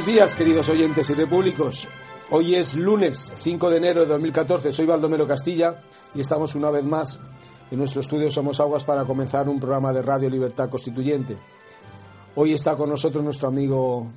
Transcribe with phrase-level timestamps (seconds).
[0.00, 1.86] Buenos días, queridos oyentes y repúblicos.
[2.30, 4.72] Hoy es lunes 5 de enero de 2014.
[4.72, 5.82] Soy Baldomero Castilla
[6.14, 7.20] y estamos una vez más
[7.70, 11.36] en nuestro estudio Somos Aguas para comenzar un programa de Radio Libertad Constituyente.
[12.34, 14.10] Hoy está con nosotros nuestro amigo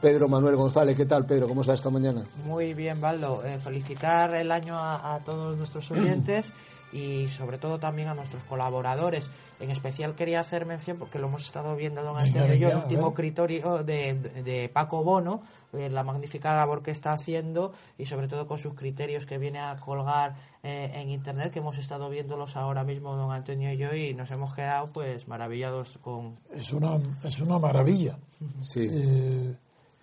[0.00, 0.96] Pedro Manuel González.
[0.96, 1.48] ¿Qué tal, Pedro?
[1.48, 2.22] ¿Cómo estás esta mañana?
[2.44, 3.44] Muy bien, Baldo.
[3.44, 6.52] Eh, felicitar el año a, a todos nuestros oyentes
[6.92, 9.30] y sobre todo también a nuestros colaboradores.
[9.60, 12.76] En especial quería hacer mención, porque lo hemos estado viendo don Antonio y yo, el
[12.76, 18.06] último criterio de, de- de Paco Bono, eh, la magnífica labor que está haciendo y
[18.06, 22.08] sobre todo con sus criterios que viene a colgar eh, en internet, que hemos estado
[22.08, 26.36] viéndolos ahora mismo don Antonio y yo y nos hemos quedado pues maravillados con...
[26.54, 28.16] Es una, es una maravilla.
[28.62, 28.88] Sí.
[28.90, 29.54] Eh,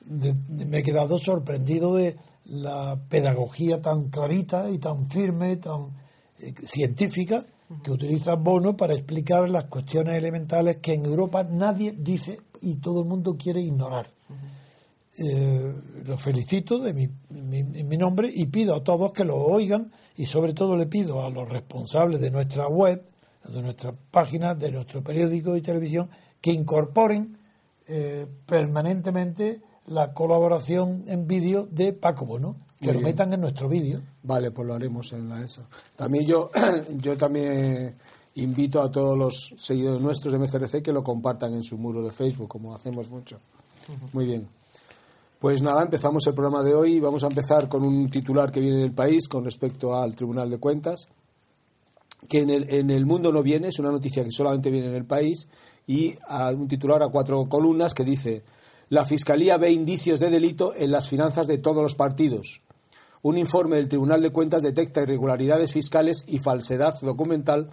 [0.01, 2.15] de- de- me he quedado sorprendido de
[2.45, 6.04] la pedagogía tan clarita y tan firme, tan
[6.65, 7.43] científica,
[7.83, 13.01] que utiliza Bono para explicar las cuestiones elementales que en Europa nadie dice y todo
[13.01, 14.11] el mundo quiere ignorar.
[15.17, 15.73] Eh,
[16.05, 20.25] lo felicito de mi, mi- mi nombre y pido a todos que lo oigan y
[20.25, 23.01] sobre todo le pido a los responsables de nuestra web,
[23.47, 26.09] de nuestras páginas, de nuestro periódico y televisión,
[26.41, 27.37] que incorporen
[27.87, 33.11] eh, permanentemente la colaboración en vídeo de Paco Bono, que Muy lo bien.
[33.11, 34.01] metan en nuestro vídeo.
[34.23, 35.67] Vale, pues lo haremos en la ESA.
[35.95, 36.49] También yo,
[36.97, 37.95] yo también
[38.35, 42.11] invito a todos los seguidores nuestros de MCRC que lo compartan en su muro de
[42.11, 43.39] Facebook, como hacemos mucho.
[44.13, 44.47] Muy bien.
[45.39, 46.99] Pues nada, empezamos el programa de hoy.
[46.99, 50.49] Vamos a empezar con un titular que viene en el país con respecto al Tribunal
[50.49, 51.07] de Cuentas,
[52.27, 54.95] que en el, en el mundo no viene, es una noticia que solamente viene en
[54.95, 55.47] el país,
[55.85, 58.43] y a un titular a cuatro columnas que dice,
[58.89, 62.61] la Fiscalía ve indicios de delito en las finanzas de todos los partidos.
[63.23, 67.71] Un informe del Tribunal de Cuentas detecta irregularidades fiscales y falsedad documental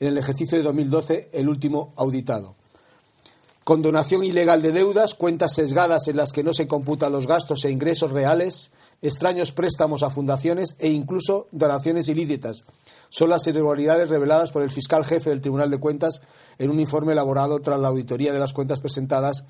[0.00, 2.56] en el ejercicio de 2012, el último auditado.
[3.62, 7.70] Condonación ilegal de deudas, cuentas sesgadas en las que no se computan los gastos e
[7.70, 8.70] ingresos reales,
[9.02, 12.64] extraños préstamos a fundaciones e incluso donaciones ilícitas.
[13.10, 16.20] Son las irregularidades reveladas por el fiscal jefe del Tribunal de Cuentas
[16.58, 19.44] en un informe elaborado tras la auditoría de las cuentas presentadas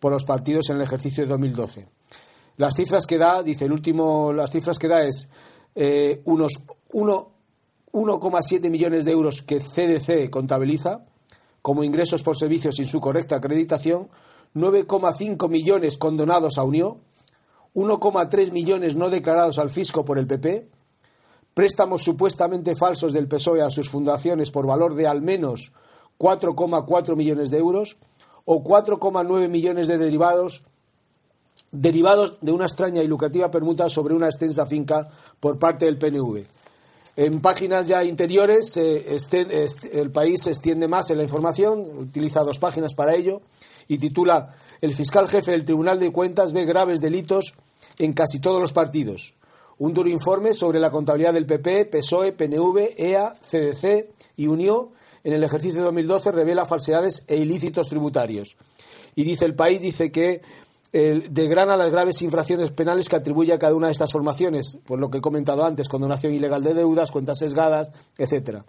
[0.00, 1.86] por los partidos en el ejercicio de 2012.
[2.56, 5.28] Las cifras que da, dice el último, las cifras que da es
[5.76, 6.54] eh, unos
[6.92, 7.30] uno-
[7.92, 11.04] 1,7 millones de euros que CDC contabiliza
[11.62, 14.08] como ingresos por servicios sin su correcta acreditación,
[14.54, 16.98] 9,5 millones condonados a Unión,
[17.74, 20.68] 1,3 millones no declarados al fisco por el PP,
[21.54, 25.72] préstamos supuestamente falsos del PSOE a sus fundaciones por valor de al menos
[26.18, 27.96] 4,4 millones de euros
[28.52, 30.64] o 4,9 millones de derivados
[31.70, 35.08] derivados de una extraña y lucrativa permuta sobre una extensa finca
[35.38, 36.42] por parte del PNV.
[37.14, 41.78] En páginas ya interiores, eh, este- este- el país se extiende más en la información,
[41.96, 43.40] utiliza dos páginas para ello,
[43.86, 47.54] y titula El fiscal jefe del Tribunal de Cuentas ve graves delitos
[47.98, 49.34] en casi todos los partidos.
[49.78, 54.88] Un duro informe sobre la contabilidad del PP, PSOE, PNV, EA, CDC y Unión
[55.24, 58.56] en el ejercicio de 2012 revela falsedades e ilícitos tributarios.
[59.14, 60.40] Y dice el país, dice que
[60.92, 65.10] degrana las graves infracciones penales que atribuye a cada una de estas formaciones, por lo
[65.10, 68.64] que he comentado antes, condonación ilegal de deudas, cuentas sesgadas, etcétera.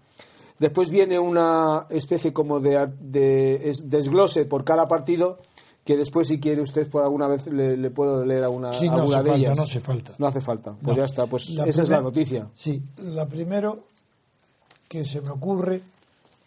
[0.59, 5.39] Después viene una especie como de, de es- desglose por cada partido
[5.83, 8.97] que después si quiere usted por alguna vez le, le puedo leer alguna, Sí, no
[8.97, 9.57] alguna hace de falta, ellas.
[9.57, 10.11] no hace falta.
[10.19, 10.71] No hace falta.
[10.79, 11.01] Pues No.
[11.01, 12.47] ya está, pues La esa es la noticia.
[12.53, 13.79] Sí, la primero
[14.87, 15.81] que se me ocurre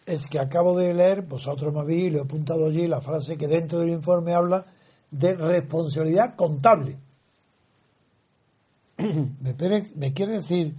[0.07, 3.49] es que acabo de leer, vosotros me habéis, lo he apuntado allí, la frase que
[3.49, 4.65] dentro del informe habla
[5.11, 6.99] de responsabilidad contable.
[8.99, 10.75] ¿Me, quiere decir,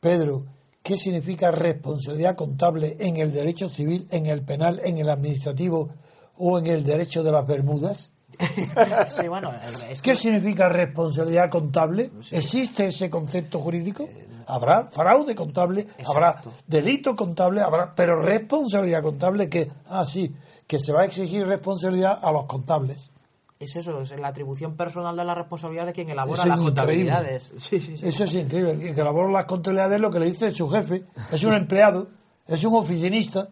[0.00, 0.46] Pedro,
[0.82, 5.90] qué significa responsabilidad contable en el derecho civil, en el penal, en el administrativo
[6.38, 8.12] o en el derecho de las Bermudas?
[9.10, 9.52] Sí, bueno,
[9.90, 12.10] es ¿Qué significa responsabilidad contable?
[12.30, 14.08] ¿Existe ese concepto jurídico?
[14.52, 20.30] Habrá fraude contable, habrá delito contable, habrá, pero responsabilidad contable que, ah, sí,
[20.66, 23.10] que se va a exigir responsabilidad a los contables.
[23.58, 26.74] es eso, es la atribución personal de la responsabilidad de quien elabora es las increíble.
[26.74, 27.52] contabilidades.
[27.58, 28.06] Sí, sí, sí.
[28.06, 28.94] Eso es increíble.
[28.94, 31.04] Que elabora las contabilidades es lo que le dice su jefe.
[31.30, 32.08] Es un empleado,
[32.46, 33.48] es un oficinista,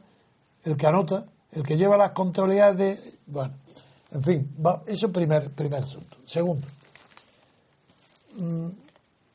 [0.65, 3.19] el que anota, el que lleva las contabilidades de.
[3.27, 3.55] Bueno,
[4.13, 6.19] en fin, va, eso es primer, primer asunto.
[6.27, 6.67] Segundo,
[8.37, 8.69] mm,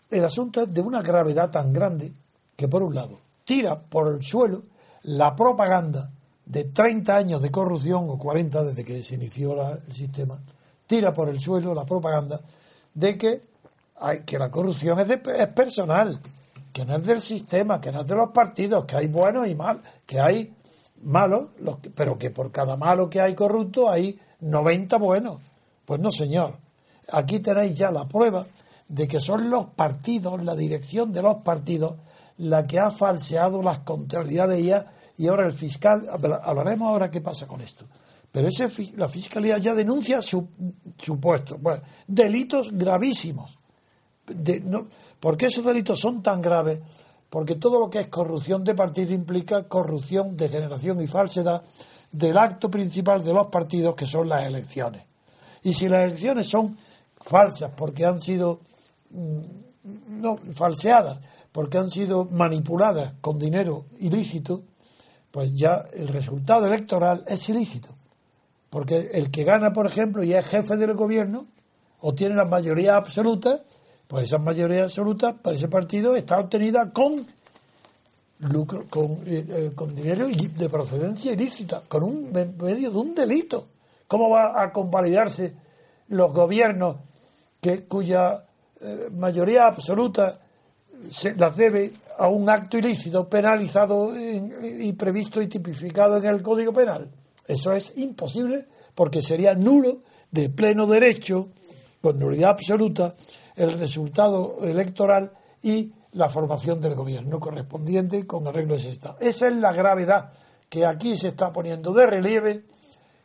[0.10, 2.14] el asunto es de una gravedad tan grande
[2.56, 4.64] que, por un lado, tira por el suelo
[5.04, 6.12] la propaganda
[6.46, 10.40] de 30 años de corrupción, o 40 desde que se inició el sistema,
[10.86, 12.40] tira por el suelo la propaganda
[12.94, 13.42] de que,
[14.00, 15.18] hay, que la corrupción es,
[15.50, 16.20] personal,
[16.72, 19.56] que no es del sistema, que no es de los partidos, que hay buenos y
[19.56, 20.54] malos, que hay
[21.04, 21.50] malos,
[21.96, 25.40] pero que por cada malo que hay corrupto hay 90 buenos.
[25.86, 26.58] Pues no, señor.
[27.12, 28.46] Aquí tenéis ya la prueba
[28.88, 31.96] de que son los partidos, la dirección de los partidos,
[32.38, 34.86] la que ha falseado las contabilidades ya
[35.18, 37.86] y ahora el fiscal, habla- hablaremos ahora qué pasa con esto.
[38.32, 38.68] Pero ese,
[38.98, 40.48] la fiscalía ya denuncia su,
[40.98, 43.58] supuestos, bueno, delitos gravísimos.
[44.28, 44.88] De- no-
[45.20, 46.82] ¿Por qué esos delitos son tan graves?
[47.30, 51.64] Porque todo lo que es corrupción de partido implica corrupción, degeneración y falsedad
[52.12, 55.06] del acto principal de los partidos, que son las elecciones.
[55.64, 56.78] Y si las elecciones son
[57.22, 58.60] falsas porque han sido
[60.10, 61.20] no falseadas,
[61.52, 64.64] porque han sido manipuladas con dinero ilícito,
[65.32, 67.90] pues ya el resultado electoral es ilícito.
[68.70, 71.48] Porque el que gana, por ejemplo, y es jefe del gobierno,
[72.02, 73.62] o tiene la mayoría absoluta,
[74.08, 77.26] pues esa mayoría absoluta para ese partido está obtenida con
[78.40, 83.16] lucro, con, eh, eh, con dinero de procedencia ilícita, con un me- medio de un
[83.16, 83.68] delito.
[84.08, 85.56] ¿Cómo va a convalidarse
[86.10, 86.98] los gobiernos
[87.62, 88.45] que, cuya
[89.14, 90.40] mayoría absoluta
[91.12, 96.42] se las debe a un acto ilícito penalizado en- y previsto y tipificado en el
[96.42, 97.10] Código Penal.
[97.48, 100.00] Eso es imposible porque sería nulo
[100.32, 101.50] de pleno derecho,
[102.02, 103.16] con nulidad absoluta,
[103.56, 105.32] el resultado electoral
[105.62, 109.18] y la formación del gobierno correspondiente con arreglo de ese Estado.
[109.20, 110.32] Esa es la gravedad
[110.70, 112.64] que aquí se está poniendo de relieve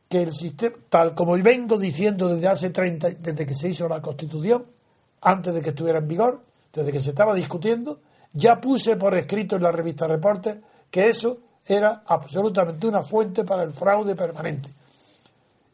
[0.08, 4.02] que el sistema, tal como vengo diciendo desde hace 30, desde que se hizo la
[4.02, 4.66] Constitución,
[5.22, 8.00] antes de que estuviera en vigor, desde que se estaba discutiendo,
[8.32, 13.64] ya puse por escrito en la revista Reporter que eso era absolutamente una fuente para
[13.64, 14.70] el fraude permanente.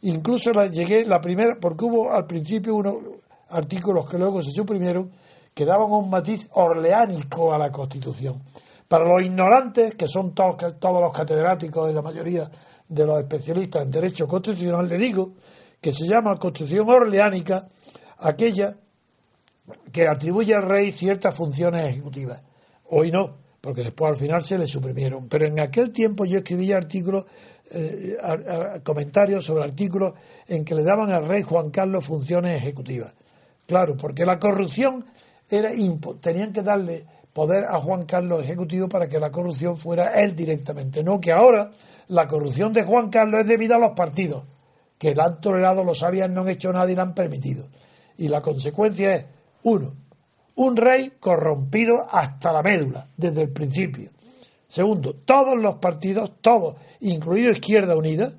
[0.02, 2.96] Incluso la, llegué la primera, porque hubo al principio unos
[3.48, 5.10] artículos que luego se suprimieron
[5.54, 8.42] que daban un matiz orleánico a la Constitución.
[8.88, 12.50] Para los ignorantes, que son todos, todos los catedráticos y la mayoría
[12.88, 15.32] de los especialistas en derecho constitucional, le digo
[15.80, 17.66] que se llama Constitución orleánica
[18.18, 18.76] aquella
[19.92, 22.42] que atribuye al rey ciertas funciones ejecutivas.
[22.88, 25.28] Hoy no, porque después al final se le suprimieron.
[25.28, 27.24] Pero en aquel tiempo yo escribía artículos,
[27.72, 28.16] eh,
[28.84, 30.14] comentarios sobre artículos
[30.46, 33.12] en que le daban al rey Juan Carlos funciones ejecutivas.
[33.66, 35.04] Claro, porque la corrupción
[35.50, 35.70] era
[36.20, 41.04] tenían que darle poder a Juan Carlos ejecutivo para que la corrupción fuera él directamente,
[41.04, 41.70] no que ahora
[42.08, 44.44] la corrupción de Juan Carlos es debida a los partidos,
[44.96, 47.68] que la han tolerado, lo sabían, no han hecho nada y la han permitido.
[48.16, 49.26] Y la consecuencia es,
[49.66, 49.94] uno,
[50.54, 54.10] un rey corrompido hasta la médula, desde el principio.
[54.68, 58.32] Segundo, todos los partidos, todos, incluido Izquierda Unida,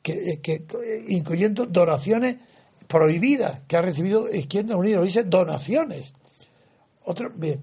[0.00, 2.38] que, eh, incluyendo donaciones
[2.86, 6.14] prohibidas que ha recibido Izquierda Unida, lo dice donaciones.
[7.04, 7.60] Otro, bien,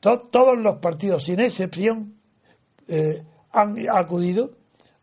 [0.00, 2.14] to- todos los partidos, sin excepción,
[2.88, 4.50] eh, han acudido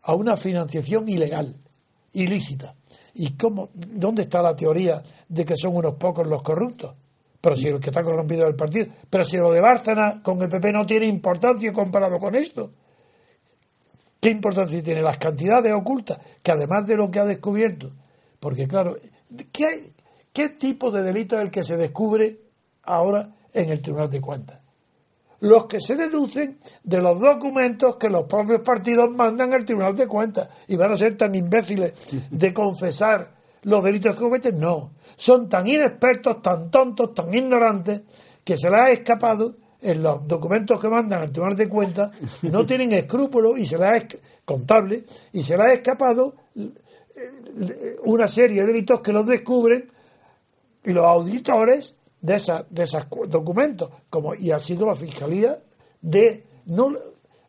[0.02, 1.56] a una financiación ilegal,
[2.12, 2.74] ilícita.
[3.14, 6.94] ¿Y cómo, dónde está la teoría de que son unos pocos los corruptos?
[7.40, 8.86] Pero si el que está corrompido es el partido.
[9.08, 12.72] Pero si lo de Bárcena con el PP no tiene importancia comparado con esto.
[14.20, 15.02] ¿Qué importancia tiene?
[15.02, 17.92] Las cantidades ocultas, que además de lo que ha descubierto.
[18.40, 18.96] Porque claro,
[19.52, 19.92] ¿qué,
[20.32, 22.40] qué tipo de delito es el que se descubre
[22.82, 24.60] ahora en el Tribunal de Cuentas?
[25.40, 30.08] Los que se deducen de los documentos que los propios partidos mandan al Tribunal de
[30.08, 31.94] Cuentas y van a ser tan imbéciles
[32.28, 33.37] de confesar
[33.68, 34.92] los delitos que cometen, no.
[35.16, 38.02] Son tan inexpertos, tan tontos, tan ignorantes,
[38.44, 42.10] que se les ha escapado en los documentos que mandan al Tribunal de Cuentas,
[42.42, 44.06] no tienen escrúpulos y se les ha
[44.44, 49.90] contable y se les ha escapado eh, una serie de delitos que los descubren
[50.84, 55.58] los auditores de esa, de esos documentos, como y ha sido la fiscalía
[56.00, 56.44] de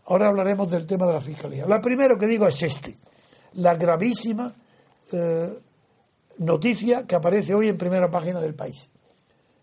[0.06, 1.66] ahora hablaremos del tema de la fiscalía.
[1.66, 2.98] La primero que digo es este,
[3.54, 4.54] la gravísima
[5.12, 5.50] eh,
[6.40, 8.90] noticia que aparece hoy en primera página del país,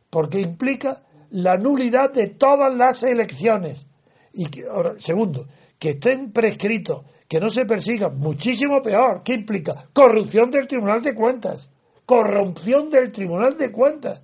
[0.08, 3.86] porque implica la nulidad de todas las elecciones.
[4.32, 5.46] Y que, ahora, segundo,
[5.78, 9.22] que estén prescritos, que no se persigan, muchísimo peor.
[9.24, 9.88] ¿Qué implica?
[9.92, 11.70] Corrupción del Tribunal de Cuentas.
[12.04, 14.22] Corrupción del Tribunal de Cuentas.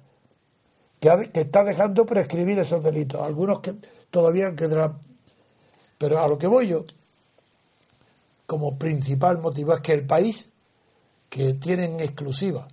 [1.01, 3.21] Que, está dejando prescribir esos delitos.
[3.21, 3.75] Algunos que
[4.11, 4.99] todavía quedarán.
[5.99, 6.85] Pero a lo que voy yo,
[8.47, 10.52] como principal motivo, es que el país,
[11.33, 12.69] que tiene en exclusiva,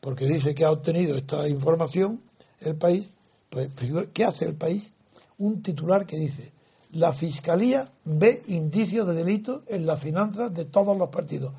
[0.00, 2.20] porque dice que ha obtenido esta información,
[2.58, 3.10] el país,
[3.48, 3.70] pues,
[4.12, 4.92] ¿qué hace el país?
[5.38, 6.50] Un titular que dice,
[6.90, 11.52] la Fiscalía ve indicios de delito en las finanzas de todos los partidos.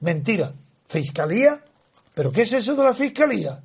[0.00, 0.52] Mentira.
[0.86, 1.64] ¿Fiscalía?
[2.14, 3.62] ¿Pero qué es eso de la Fiscalía?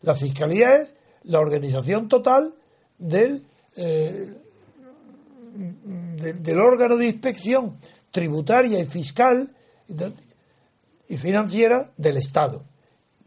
[0.00, 2.54] La Fiscalía es la organización total
[2.98, 3.44] del,
[3.76, 4.32] eh,
[6.16, 7.76] de- del órgano de inspección
[8.10, 9.54] tributaria y fiscal
[11.08, 12.64] y financiera del Estado,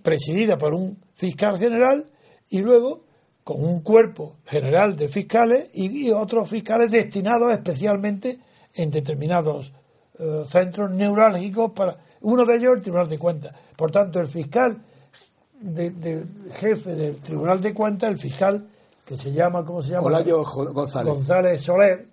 [0.01, 2.05] presidida por un fiscal general
[2.49, 3.03] y luego
[3.43, 8.39] con un cuerpo general de fiscales y, otros fiscales destinados especialmente
[8.75, 9.73] en determinados
[10.19, 13.53] eh, centros neurálgicos para uno de ellos el Tribunal de Cuentas.
[13.75, 14.81] Por tanto, el fiscal
[15.61, 18.67] de- jefe del Tribunal de Cuentas, el fiscal
[19.05, 20.05] que se llama, ¿cómo se llama?
[20.07, 21.13] Olayo González.
[21.13, 22.07] González Soler,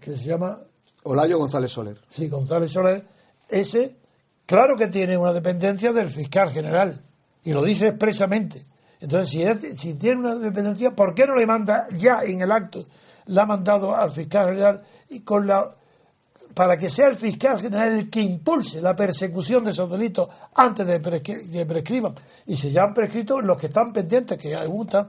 [0.00, 0.60] que se llama
[1.02, 1.98] Olayo González Soler.
[2.08, 3.04] Sí, González Soler,
[3.48, 3.96] ese,
[4.46, 7.02] claro que tiene una dependencia del fiscal general,
[7.42, 8.64] y lo dice expresamente.
[9.00, 12.86] Entonces, si, si tiene una dependencia, ¿por qué no le manda ya en el acto?
[13.26, 15.68] La ha mandado al fiscal general y con la
[16.54, 20.86] para que sea el fiscal general el que impulse la persecución de esos delitos antes
[20.86, 22.14] de que prescriban.
[22.46, 25.08] Y si ya han prescrito los que están pendientes, que muchas,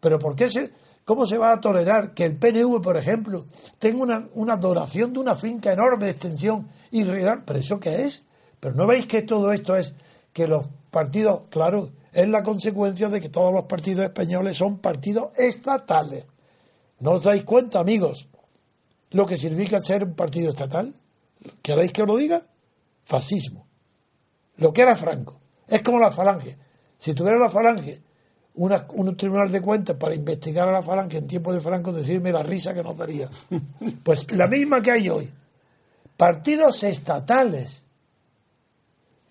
[0.00, 0.72] pero ¿por qué se,
[1.04, 3.44] ¿cómo se va a tolerar que el PNV, por ejemplo,
[3.78, 7.42] tenga una, una donación de una finca enorme de extensión irregular?
[7.44, 8.25] ¿Pero eso qué es?
[8.60, 9.94] Pero no veis que todo esto es
[10.32, 15.28] que los partidos, claro, es la consecuencia de que todos los partidos españoles son partidos
[15.36, 16.24] estatales.
[17.00, 18.28] ¿No os dais cuenta, amigos?
[19.10, 20.92] lo que significa ser un partido estatal.
[21.62, 22.40] ¿Queréis que os lo diga?
[23.04, 23.66] Fascismo.
[24.56, 25.40] Lo que era Franco.
[25.68, 26.56] Es como la falange.
[26.98, 28.02] Si tuviera la falange
[28.54, 32.32] una- un tribunal de cuentas para investigar a la falange en tiempo de Franco, decirme
[32.32, 33.28] la risa que nos daría.
[34.02, 35.32] Pues la misma que hay hoy.
[36.16, 37.84] Partidos estatales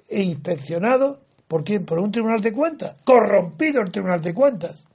[0.10, 1.86] e inspeccionados por quién?
[1.86, 2.96] Por un tribunal de cuentas.
[3.04, 4.86] Corrompido el tribunal de cuentas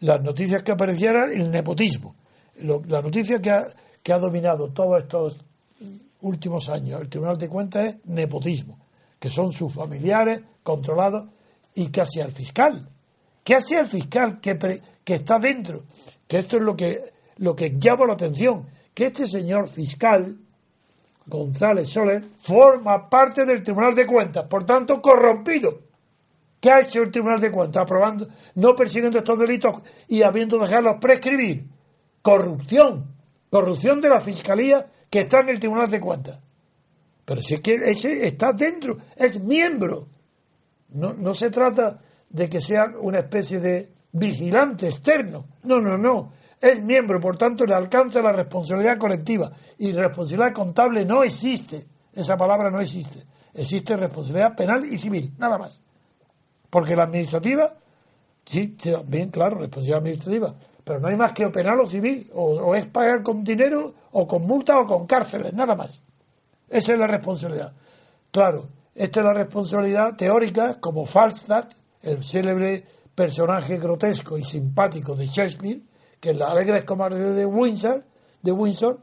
[0.00, 2.14] las noticias que aparecieran el nepotismo.
[2.62, 3.66] Lo- la noticia que ha,
[4.02, 5.36] que ha dominado todos estos
[6.22, 8.78] últimos años el Tribunal de Cuentas es nepotismo,
[9.18, 11.28] que son sus familiares controlados
[11.74, 12.88] y que hacía el fiscal.
[13.44, 15.84] ¿Qué hacía el fiscal que, pre- que está dentro?
[16.26, 16.98] Que esto es lo que,
[17.36, 20.38] lo que llama la atención, que este señor fiscal,
[21.30, 25.80] González Soler, forma parte del Tribunal de Cuentas, por tanto corrompido.
[26.60, 27.82] ¿Qué ha hecho el Tribunal de Cuentas?
[27.82, 29.76] Aprobando, no persiguiendo estos delitos
[30.08, 31.64] y habiendo dejarlos prescribir.
[32.20, 33.14] Corrupción.
[33.48, 36.38] Corrupción de la Fiscalía que está en el Tribunal de Cuentas.
[37.24, 40.08] Pero si es que ese está dentro, es miembro.
[40.90, 45.46] No, no se trata de que sea una especie de vigilante externo.
[45.62, 46.32] No, no, no.
[46.60, 49.50] Es miembro, por tanto, le alcanza la responsabilidad colectiva.
[49.78, 51.86] Y responsabilidad contable no existe.
[52.12, 53.24] Esa palabra no existe.
[53.54, 55.80] Existe responsabilidad penal y civil, nada más.
[56.68, 57.74] Porque la administrativa,
[58.44, 58.76] sí,
[59.06, 62.74] bien claro, responsabilidad administrativa, pero no hay más que o penal o civil, o, o
[62.74, 66.02] es pagar con dinero, o con multa, o con cárceles, nada más.
[66.68, 67.72] Esa es la responsabilidad.
[68.30, 71.66] Claro, esta es la responsabilidad teórica, como Falstaff,
[72.02, 75.80] el célebre personaje grotesco y simpático de Shakespeare,
[76.20, 78.04] que en las alegres comarcas de Windsor,
[78.42, 79.00] de Windsor,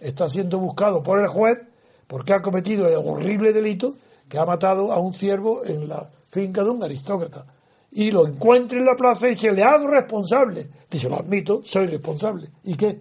[0.00, 1.58] está siendo buscado por el juez
[2.06, 3.94] porque ha cometido el horrible delito
[4.28, 7.46] que ha matado a un ciervo en la finca de un aristócrata.
[7.90, 10.68] Y lo encuentra en la plaza y se le hago responsable.
[10.90, 12.50] Dice, lo admito, soy responsable.
[12.64, 13.00] ¿Y qué?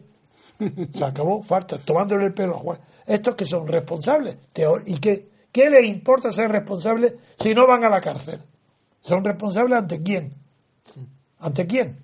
[0.93, 2.79] Se acabó, falta, tomándole el pelo al juez.
[3.05, 4.37] Estos que son responsables.
[4.85, 5.29] ¿Y qué?
[5.51, 8.41] ¿Qué les importa ser responsables si no van a la cárcel?
[9.01, 10.33] ¿Son responsables ante quién?
[11.39, 12.02] ¿Ante quién?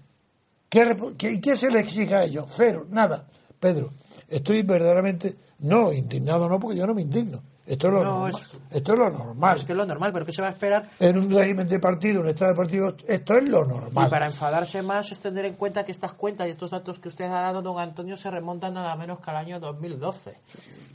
[0.70, 2.46] ¿Qué, qué- qué se les exige a ellos?
[2.56, 3.28] Cero, nada.
[3.60, 3.90] Pedro,
[4.28, 7.42] estoy verdaderamente, no indignado, no, porque yo no me indigno.
[7.70, 8.32] Esto es lo, No, normal.
[8.32, 9.58] es- Esto es lo normal.
[9.58, 10.90] Es que es lo normal, pero ¿qué se va a esperar?
[11.00, 14.08] En un régimen de partido, un estado de partido, esto es lo normal.
[14.08, 17.10] Y para enfadarse más es tener en cuenta que estas cuentas y estos datos que
[17.10, 20.34] usted ha dado, don Antonio, se remontan nada menos que al año 2012.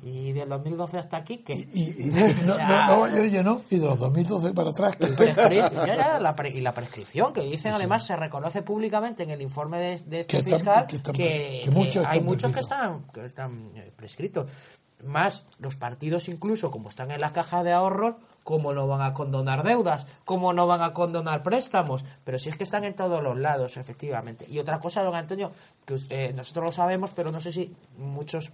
[0.02, 1.54] Y del 2012 hasta aquí, ¿qué?
[1.54, 2.10] Y, y-
[2.44, 6.34] no, no, no, oye, no, y de los 2012 para atrás, Prescri- ya, ya, la
[6.34, 10.20] pre- y la prescripción que dicen además se reconoce públicamente en el informe de, de
[10.20, 13.24] este Que están- fiscal que están- que, que muchos hay están muchos que están, que
[13.24, 14.50] están eh, prescritos
[15.04, 19.14] más los partidos incluso como están en la caja de ahorros cómo no van a
[19.14, 23.22] condonar deudas cómo no van a condonar préstamos pero si es que están en todos
[23.22, 24.46] los lados efectivamente.
[24.48, 25.52] Y otra cosa don Antonio
[25.84, 28.52] que eh, nosotros lo sabemos pero no sé si muchos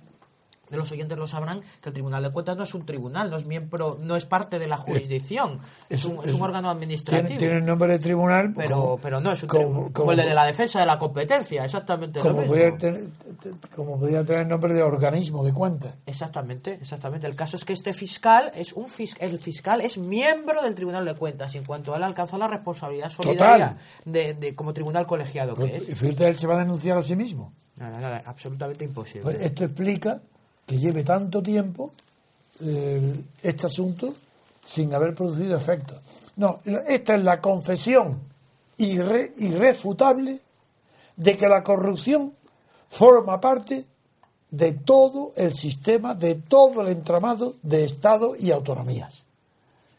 [0.71, 3.37] de los oyentes lo sabrán que el Tribunal de Cuentas no es un tribunal, no
[3.37, 5.59] es miembro, no es parte de la jurisdicción,
[5.89, 7.27] es un, es un órgano administrativo.
[7.27, 8.53] tiene, tiene el nombre de tribunal.
[8.57, 10.99] pero, como- pero no es un como- tribunal, como, el de la defensa de la
[10.99, 12.55] competencia, exactamente lo como mismo.
[12.55, 13.05] podía tener,
[13.75, 15.95] como podía tener el nombre de organismo de cuentas.
[16.07, 17.27] Exactamente, exactamente.
[17.27, 21.05] El caso es que este fiscal es un fis- el fiscal es miembro del Tribunal
[21.05, 25.55] de Cuentas y en cuanto él alcanzó la responsabilidad solidaria de, de- como tribunal colegiado
[25.55, 25.99] que Pues, es.
[25.99, 27.53] fíjate, él se va a denunciar a sí mismo.
[27.77, 29.23] Nada, nada, absolutamente imposible.
[29.23, 30.21] Pues esto explica
[30.67, 31.93] que lleve tanto tiempo
[32.63, 34.15] eh, este asunto
[34.65, 35.99] sin haber producido efectos.
[36.37, 38.21] No, esta es la confesión
[38.79, 40.39] irre- irrefutable
[41.17, 42.33] de que la corrupción
[42.89, 43.85] forma parte
[44.51, 49.27] de todo el sistema, de todo el entramado de Estado y autonomías.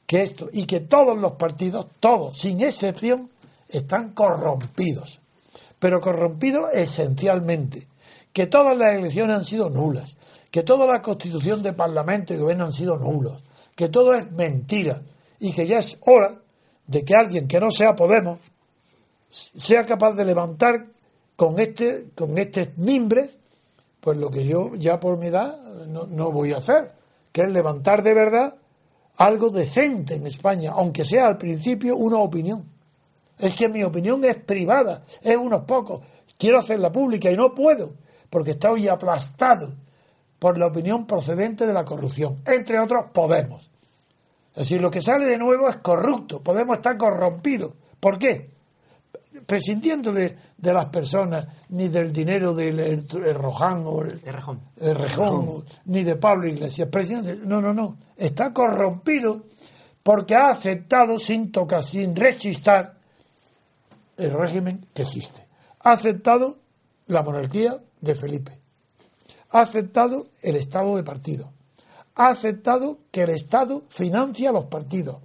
[0.06, 3.30] Que esto, y que todos los partidos, todos, sin excepción,
[3.70, 5.20] están corrompidos.
[5.80, 7.88] Pero corrompidos esencialmente.
[8.34, 10.18] Que todas las elecciones han sido nulas.
[10.52, 13.42] Que toda la constitución de parlamento y gobierno han sido nulos.
[13.76, 15.02] Que todo es mentira.
[15.40, 16.42] Y que ya es hora
[16.86, 18.38] de que alguien que no sea Podemos
[19.32, 20.84] sea capaz de levantar
[21.38, 23.40] con este con este mimbres
[24.02, 26.92] pues lo que yo ya por mi edad no, no voy a hacer
[27.32, 28.56] que es levantar de verdad
[29.18, 32.66] algo decente en España aunque sea al principio una opinión
[33.40, 36.02] es que mi opinión es privada es unos pocos
[36.38, 37.94] quiero hacerla pública y no puedo
[38.30, 39.74] porque estoy aplastado
[40.42, 43.72] por la opinión procedente de la corrupción entre otros Podemos
[44.52, 46.42] es decir, lo que sale de nuevo es corrupto.
[46.42, 47.72] Podemos estar corrompidos.
[48.00, 48.50] ¿Por qué?
[49.46, 55.64] Prescindiendo de, de las personas, ni del dinero del el, el Roján o el, Rejón.
[55.86, 56.90] ni de Pablo Iglesias.
[56.90, 57.98] Prescindiendo no, no, no.
[58.18, 59.46] Está corrompido
[60.04, 62.98] porque ha aceptado sin tocar, sin rechistar
[64.18, 65.48] el régimen que existe.
[65.80, 66.58] Ha aceptado
[67.08, 68.61] la monarquía de Felipe.
[69.52, 71.52] Ha aceptado el estado de partido.
[72.16, 75.18] Ha aceptado que el Estado financia los partidos.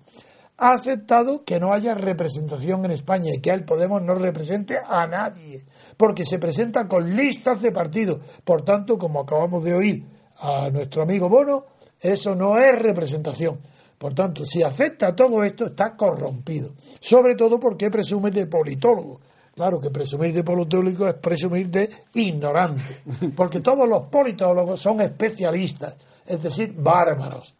[0.59, 5.07] Ha aceptado que no haya representación en España y que el Podemos no represente a
[5.07, 5.65] nadie,
[5.97, 8.21] porque se presenta con listas de partidos.
[8.45, 10.07] Por tanto, como acabamos de oír
[10.39, 11.67] a nuestro amigo Bono,
[12.01, 13.59] eso no es representación.
[13.99, 16.73] Por tanto, si acepta todo esto, está corrompido.
[17.01, 19.21] Sobre todo porque presume de politólogo.
[19.57, 23.01] Claro que presumir de politólogo es presumir de ignorante.
[23.35, 25.95] Porque todos los politólogos son especialistas,
[26.27, 27.55] es decir, bárbaros.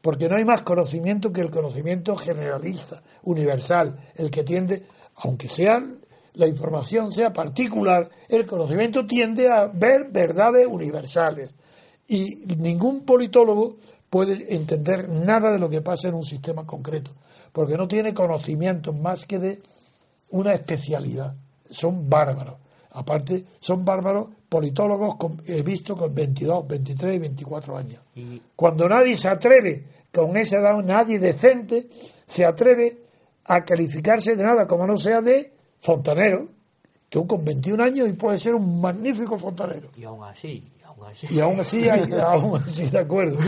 [0.00, 4.86] Porque no hay más conocimiento que el conocimiento generalista, universal, el que tiende,
[5.16, 5.86] aunque sea
[6.34, 11.50] la información sea particular, el conocimiento tiende a ver verdades universales.
[12.08, 13.76] Y ningún politólogo
[14.08, 17.10] puede entender nada de lo que pasa en un sistema concreto,
[17.52, 19.60] porque no tiene conocimientos más que de
[20.32, 21.34] una especialidad.
[21.70, 22.56] Son bárbaros.
[22.90, 28.02] Aparte, son bárbaros politólogos con- he visto con 22, 23 y 24 años.
[28.54, 31.88] Cuando nadie se atreve, con esa edad, nadie decente,
[32.26, 32.98] se atreve
[33.46, 36.46] a calificarse de nada, como no sea de fontanero.
[37.08, 39.88] Tú con 21 años y puedes ser un magnífico fontanero.
[39.96, 41.26] Y aún así, y aún así.
[41.30, 43.38] Y aún así, hay- aún así, de acuerdo.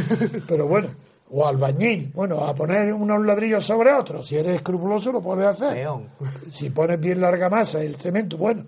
[0.48, 0.88] Pero bueno,
[1.36, 4.28] o albañil, bueno, a poner unos ladrillos sobre otros.
[4.28, 5.88] Si eres escrupuloso, lo puedes hacer.
[6.52, 8.64] Si pones bien larga masa el cemento, bueno.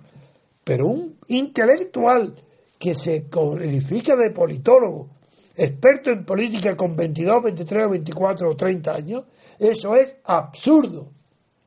[0.64, 2.34] Pero un intelectual
[2.76, 5.10] que se cualifica de politólogo,
[5.54, 9.24] experto en política con 22, 23, 24 o 30 años,
[9.60, 11.12] eso es absurdo.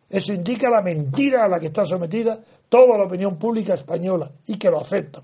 [0.09, 4.57] Eso indica la mentira a la que está sometida toda la opinión pública española y
[4.57, 5.23] que lo aceptan.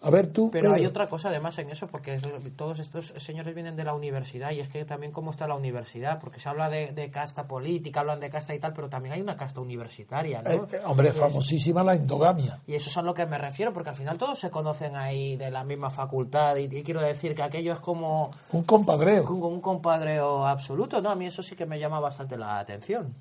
[0.00, 0.48] A ver tú.
[0.52, 0.90] Pero hay Pedro.
[0.90, 2.16] otra cosa además en eso, porque
[2.56, 6.20] todos estos señores vienen de la universidad y es que también cómo está la universidad,
[6.20, 9.20] porque se habla de, de casta política, hablan de casta y tal, pero también hay
[9.20, 10.50] una casta universitaria, ¿no?
[10.50, 12.60] Eh, eh, hombre, Entonces, famosísima la endogamia.
[12.68, 15.34] Y eso es a lo que me refiero, porque al final todos se conocen ahí
[15.36, 19.24] de la misma facultad y, y quiero decir que aquello es como Un compadreo.
[19.28, 21.10] un, un compadreo absoluto, ¿no?
[21.10, 23.12] A mí eso sí que me llama bastante la atención.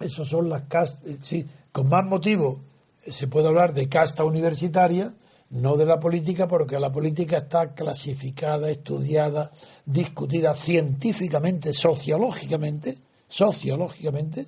[0.00, 1.00] Esos son las castas.
[1.22, 2.67] Sí, con más motivo eh,
[3.10, 5.14] se puede hablar de casta universitaria
[5.50, 9.50] no de la política, porque la política está clasificada, estudiada,
[9.86, 14.46] discutida científicamente, sociológicamente, sociológicamente,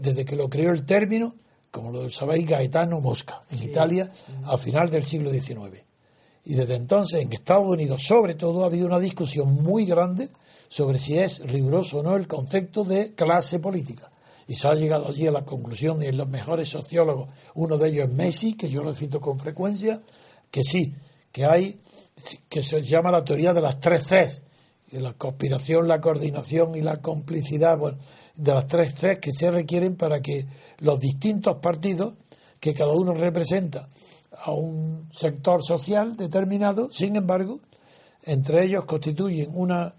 [0.00, 1.34] desde que lo creó el término,
[1.70, 4.10] como lo sabéis, Gaetano Mosca, en Italia,
[4.44, 5.84] a final del siglo XIX.
[6.44, 10.30] Y desde entonces, en Estados Unidos, sobre todo, ha habido una discusión muy grande
[10.68, 14.09] sobre si es riguroso o no el concepto de clase política.
[14.50, 18.08] Y se ha llegado allí a la conclusión de los mejores sociólogos, uno de ellos
[18.08, 20.02] es Messi, que yo lo cito con frecuencia,
[20.50, 20.92] que sí,
[21.30, 21.78] que hay,
[22.48, 24.42] que se llama la teoría de las tres Cs,
[24.90, 27.98] la conspiración, la coordinación y la complicidad, bueno,
[28.34, 30.44] de las tres Cs que se requieren para que
[30.78, 32.14] los distintos partidos,
[32.58, 33.88] que cada uno representa
[34.32, 37.60] a un sector social determinado, sin embargo,
[38.24, 39.94] entre ellos constituyen una,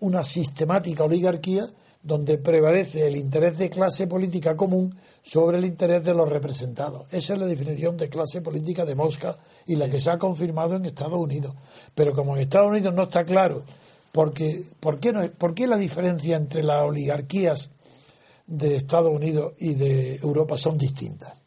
[0.00, 1.66] una sistemática oligarquía
[2.02, 7.06] donde prevalece el interés de clase política común sobre el interés de los representados.
[7.12, 9.36] Esa es la definición de clase política de Mosca
[9.66, 11.54] y la que se ha confirmado en Estados Unidos.
[11.94, 13.64] Pero como en Estados Unidos no está claro,
[14.12, 17.70] porque, ¿por, qué no, ¿por qué la diferencia entre las oligarquías
[18.46, 21.44] de Estados Unidos y de Europa son distintas?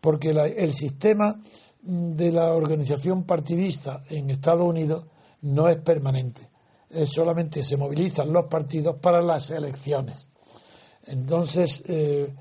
[0.00, 1.40] Porque el sistema
[1.82, 5.04] de la organización partidista en Estados Unidos
[5.42, 6.47] no es permanente.
[6.90, 10.28] Es solamente se movilizan los partidos para las elecciones.
[11.06, 12.34] Entonces, eh,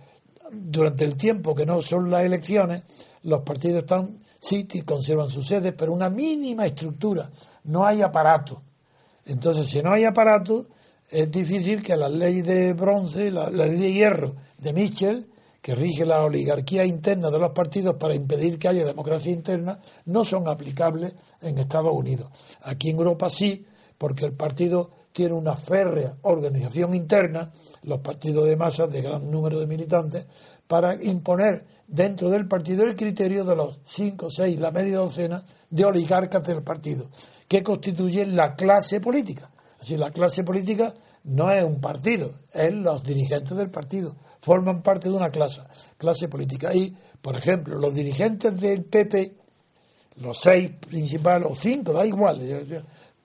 [0.51, 2.83] durante el tiempo que no son las elecciones,
[3.23, 7.29] los partidos están, sí, conservan sus sedes, pero una mínima estructura,
[7.65, 8.61] no hay aparato.
[9.25, 10.67] Entonces, si no hay aparato,
[11.09, 15.27] es difícil que la ley de bronce, la, ley de hierro de Mitchell,
[15.61, 20.23] que rige la oligarquía interna de los partidos para impedir que haya democracia interna, no
[20.23, 22.29] son aplicables en Estados Unidos.
[22.61, 23.65] Aquí en Europa sí,
[23.97, 27.51] porque el partido tiene una férrea organización interna,
[27.83, 30.27] los partidos de masas de gran número de militantes,
[30.67, 35.85] para imponer dentro del partido el criterio de los cinco, seis, la media docena de
[35.85, 37.09] oligarcas del partido,
[37.47, 39.49] que constituyen la clase política.
[39.79, 45.09] Así, la clase política no es un partido, es los dirigentes del partido, forman parte
[45.09, 45.61] de una clase,
[45.97, 46.73] clase política.
[46.73, 49.35] Y, por ejemplo, los dirigentes del PP,
[50.17, 52.39] los seis principales, o cinco, da igual,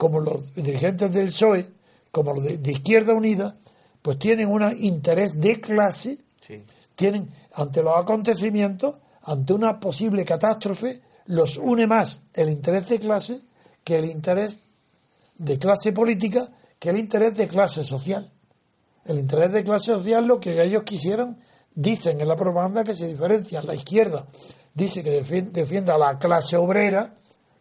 [0.03, 1.65] como los dirigentes del PSOE,
[2.11, 3.57] como los de, Izquierda Unida,
[4.03, 6.19] pues tienen un interés de clase,
[6.97, 13.43] tienen ante los acontecimientos, ante una posible catástrofe, los une más el interés de clase
[13.85, 14.59] que el interés
[15.39, 18.29] de clase política, que el interés de clase social.
[19.05, 21.39] El interés de clase social, lo que ellos quisieran,
[21.77, 23.63] dicen en la propaganda que se diferencia.
[23.63, 24.27] La izquierda
[24.75, 27.15] dice que defiende a la clase obrera,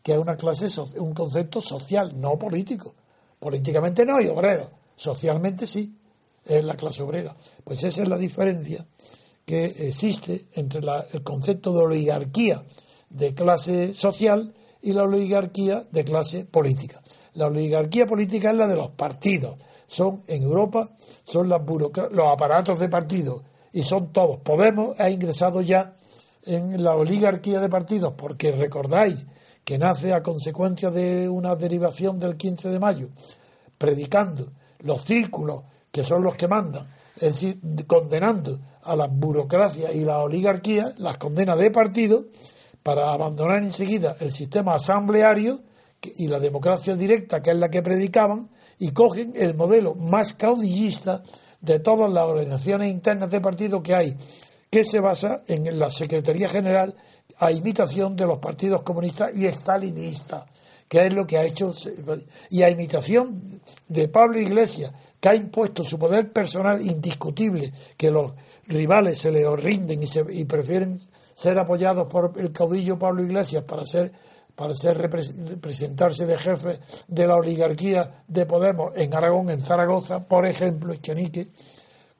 [0.03, 0.67] que es una clase,
[0.99, 2.95] un concepto social, no político.
[3.39, 5.95] Políticamente no hay obreros, socialmente sí,
[6.45, 7.35] es la clase obrera.
[7.63, 8.85] Pues esa es la diferencia
[9.45, 12.63] que existe entre el concepto de oligarquía
[13.09, 17.01] de clase social y la oligarquía de clase política.
[17.33, 19.57] La oligarquía política es la de los partidos.
[19.87, 20.91] Son en Europa,
[21.23, 21.61] son las
[22.11, 24.39] los aparatos de partidos y son todos.
[24.39, 25.95] Podemos ha ingresado ya
[26.43, 29.27] en la oligarquía de partidos porque recordáis
[29.71, 33.07] que nace a consecuencia de una derivación del 15 de mayo,
[33.77, 37.57] predicando los círculos que son los que mandan, es decir,
[37.87, 42.25] condenando a las burocracias y la oligarquía, las condenas de partido,
[42.83, 45.61] para abandonar enseguida el sistema asambleario
[46.17, 51.23] y la democracia directa, que es la que predicaban, y cogen el modelo más caudillista
[51.61, 54.17] de todas las organizaciones internas de partido que hay,
[54.69, 56.93] que se basa en la Secretaría General
[57.41, 60.43] a imitación de los partidos comunistas y estalinistas,
[60.87, 61.73] que es lo que ha hecho,
[62.51, 68.33] y a imitación de Pablo Iglesias, que ha impuesto su poder personal indiscutible, que los
[68.67, 70.99] rivales se le rinden y, se, y prefieren
[71.33, 74.11] ser apoyados por el caudillo Pablo Iglesias para ser
[74.55, 80.45] para ser representarse de jefe de la oligarquía de Podemos en Aragón, en Zaragoza, por
[80.45, 81.47] ejemplo, Echenique,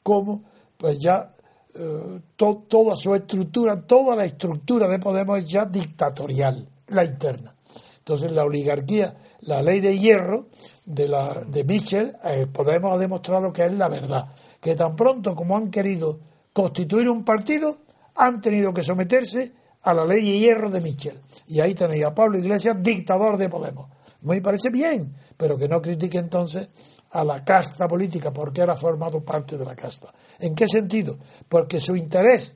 [0.01, 0.41] como
[0.77, 1.29] pues ya
[1.73, 7.55] eh, toda su estructura, toda la estructura de Podemos es ya dictatorial, la interna.
[7.99, 10.47] Entonces la oligarquía, la ley de hierro
[10.85, 14.25] de, la, de Michel, eh, Podemos ha demostrado que es la verdad,
[14.59, 16.19] que tan pronto como han querido
[16.51, 17.77] constituir un partido,
[18.15, 19.53] han tenido que someterse
[19.83, 21.21] a la ley de hierro de Michel.
[21.47, 23.89] Y ahí tenéis a Pablo Iglesias, dictador de Podemos.
[24.21, 26.69] Me parece bien, pero que no critique entonces
[27.11, 30.13] a la casta política porque era formado parte de la casta.
[30.39, 31.17] ¿En qué sentido?
[31.47, 32.55] Porque su interés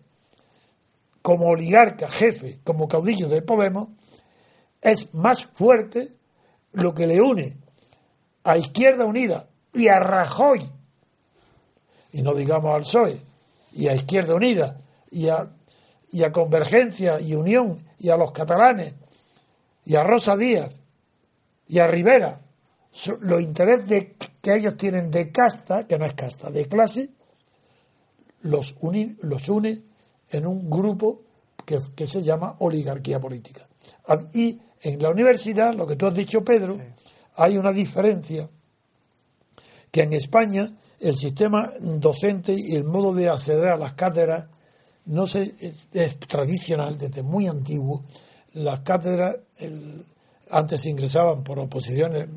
[1.22, 3.90] como oligarca, jefe, como caudillo de Podemos,
[4.82, 6.14] es más fuerte
[6.74, 7.58] lo que le une
[8.44, 10.62] a Izquierda Unida y a Rajoy,
[12.12, 13.20] y no digamos al PSOE,
[13.74, 15.50] y a Izquierda Unida y a
[16.16, 18.94] y a Convergencia y Unión y a los catalanes
[19.84, 20.82] y a Rosa Díaz
[21.68, 22.40] y a Rivera
[23.22, 27.10] los intereses de, que ellos tienen de casta, que no es casta, de clase,
[28.42, 28.76] los,
[29.22, 29.84] los une
[30.30, 31.22] en un grupo
[31.66, 33.68] que, que, se llama oligarquía política.
[34.34, 36.78] Y en la universidad, lo que tú has dicho, Pedro,
[37.36, 38.50] hay una diferencia
[39.92, 44.48] que en España el sistema docente y el modo de acceder a las cátedras
[45.06, 45.56] no se,
[45.92, 48.04] es, tradicional, desde muy antiguo.
[48.54, 49.38] Las cátedras
[50.50, 52.28] antes se ingresaban por oposiciones,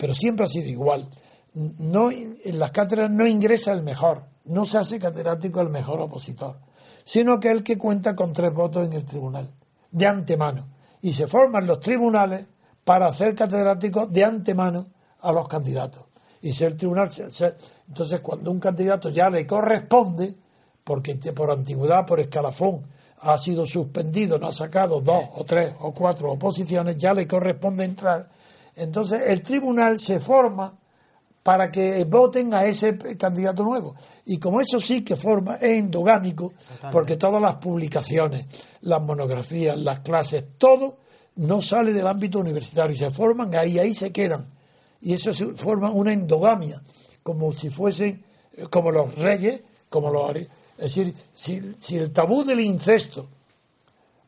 [0.00, 1.10] pero siempre ha sido igual.
[1.54, 6.56] No, en las cátedras no ingresa el mejor, no se hace catedrático el mejor opositor,
[7.04, 9.52] sino que el que cuenta con tres votos en el tribunal,
[9.90, 10.68] de antemano.
[11.02, 12.46] Y se forman los tribunales
[12.82, 14.86] para hacer catedráticos de antemano
[15.20, 16.04] a los candidatos.
[16.40, 17.10] Y si el tribunal,
[17.88, 20.34] entonces cuando un candidato ya le corresponde,
[20.82, 22.86] porque por antigüedad, por escalafón,
[23.18, 27.84] ha sido suspendido, no ha sacado dos o tres o cuatro oposiciones, ya le corresponde
[27.84, 28.39] entrar.
[28.76, 30.76] Entonces el tribunal se forma
[31.42, 33.94] para que voten a ese candidato nuevo.
[34.26, 36.52] Y como eso sí que forma, es endogámico,
[36.92, 38.46] porque todas las publicaciones,
[38.82, 40.98] las monografías, las clases, todo
[41.36, 44.46] no sale del ámbito universitario, se forman ahí, ahí se quedan.
[45.00, 46.82] Y eso se forma una endogamia,
[47.22, 48.22] como si fuesen,
[48.68, 50.30] como los reyes, como los
[50.80, 53.28] es decir, si, el tabú del incesto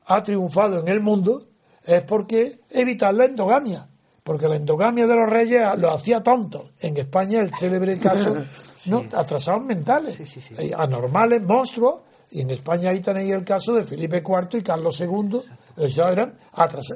[0.04, 1.46] ha triunfado en el mundo,
[1.82, 3.88] es porque evitar la endogamia.
[4.22, 6.70] Porque la endogamia de los reyes lo hacía tonto.
[6.80, 8.36] En España el célebre caso,
[8.86, 9.04] ¿no?
[9.12, 10.18] atrasados mentales,
[10.58, 12.02] eh, anormales, monstruos.
[12.30, 15.40] Y en España ahí tenéis el caso de Felipe IV y Carlos II.
[15.76, 16.38] Ellos eran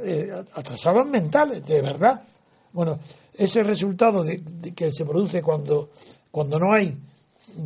[0.04, 2.22] eh, atrasados mentales, de verdad.
[2.72, 2.98] Bueno,
[3.34, 4.42] ese resultado de,
[4.74, 5.90] que se produce cuando,
[6.30, 6.96] cuando no hay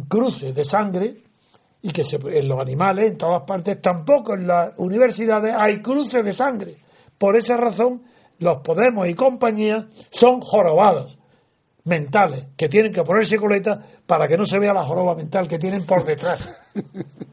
[0.09, 1.17] cruce de sangre,
[1.83, 6.33] y que en los animales, en todas partes, tampoco en las universidades hay cruces de
[6.33, 6.77] sangre.
[7.17, 8.03] Por esa razón,
[8.41, 11.19] los Podemos y compañía son jorobados
[11.85, 15.59] mentales, que tienen que ponerse coleta para que no se vea la joroba mental que
[15.59, 16.51] tienen por detrás.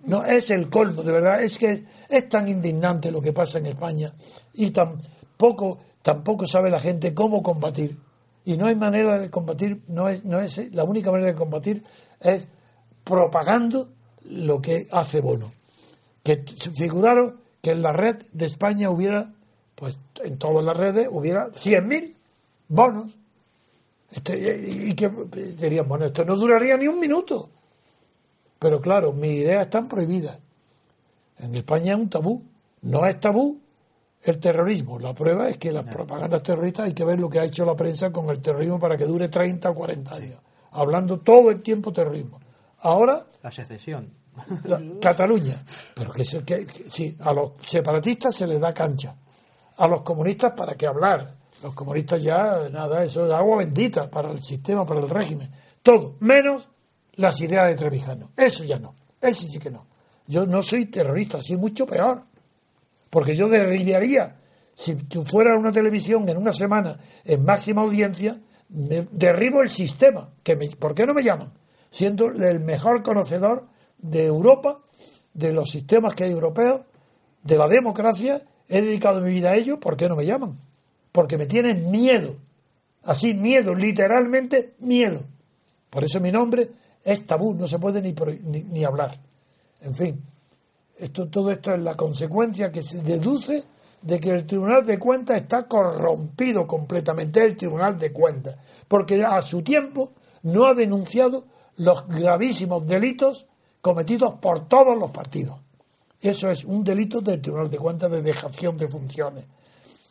[0.08, 3.65] No, es el colmo, de verdad, es que es tan indignante lo que pasa en
[3.65, 4.13] España
[4.54, 7.98] y tampoco, tampoco sabe la gente cómo combatir.
[8.46, 11.84] Y no hay manera de combatir, no es, no es la única manera de combatir
[12.22, 12.48] es
[13.04, 13.89] propagando
[14.30, 15.52] lo que hace Bono.
[16.24, 19.34] Que figuraron que en la red de España hubiera,
[19.78, 22.16] pues en todas las redes hubiera 100.000
[22.68, 23.13] bonos.
[24.10, 24.36] Este,
[24.68, 25.08] y que
[25.56, 27.52] dirían, bueno, esto no duraría ni un minuto.
[28.58, 30.40] Pero claro, mis ideas están prohibidas.
[31.38, 32.44] En España es un tabú.
[32.82, 33.60] No es tabú
[34.24, 34.98] el terrorismo.
[34.98, 37.76] La prueba es que las propagandas terroristas hay que ver lo que ha hecho la
[37.76, 40.42] prensa con el terrorismo para que dure 30 o 40 años.
[40.72, 42.40] Hablando todo el tiempo terrorismo.
[42.80, 43.28] Ahora.
[43.44, 44.12] La secesión.
[45.00, 45.63] Cataluña.
[45.94, 49.16] Pero que, que, sí, a los separatistas se les da cancha.
[49.78, 51.36] A los comunistas, ¿para qué hablar?
[51.63, 55.50] Los comunistas ya, nada, eso es agua bendita para el sistema, para el régimen.
[55.82, 56.68] Todo, menos
[57.13, 58.32] las ideas de Trevijano.
[58.36, 58.96] Eso ya no.
[59.22, 59.88] Eso sí que no.
[60.28, 62.24] Yo no soy terrorista, soy mucho peor.
[63.10, 64.36] Porque yo derribaría,
[64.74, 68.38] si fuera una televisión en una semana en máxima audiencia,
[68.70, 70.30] derribo el sistema.
[70.44, 71.54] Que ¿Por qué no me llaman?
[71.90, 74.82] siendo el mejor conocedor de Europa,
[75.34, 76.82] de los sistemas que hay europeos,
[77.44, 80.60] de la democracia, he dedicado mi vida a ello, ¿por qué no me llaman?
[81.12, 82.36] Porque me tienen miedo,
[83.04, 85.24] así miedo, literalmente miedo.
[85.90, 86.70] Por eso mi nombre
[87.04, 88.14] es tabú, no se puede ni,
[88.64, 89.18] ni, hablar.
[89.82, 90.22] En fin,
[90.98, 93.64] esto, todo esto es la consecuencia que se deduce
[94.02, 99.42] de que el Tribunal de Cuentas está corrompido completamente, el Tribunal de Cuentas, porque a
[99.42, 100.12] su tiempo
[100.44, 101.46] no ha denunciado
[101.78, 103.48] los gravísimos delitos
[103.82, 105.58] cometidos por todos los partidos.
[106.22, 109.46] Eso es un delito del Tribunal de Cuentas de dejación de funciones.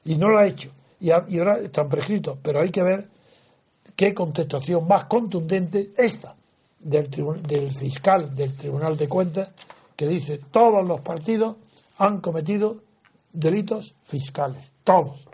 [0.04, 0.70] Y no lo ha hecho.
[1.00, 2.38] Y, ahora están prescritos.
[2.42, 3.08] Pero hay que ver
[3.94, 6.36] qué contestación más contundente esta
[6.78, 7.10] del,
[7.42, 9.50] del fiscal del Tribunal de Cuentas
[9.96, 11.56] que dice todos los partidos
[11.98, 12.82] han cometido
[13.32, 14.72] delitos fiscales.
[14.84, 15.28] Todos.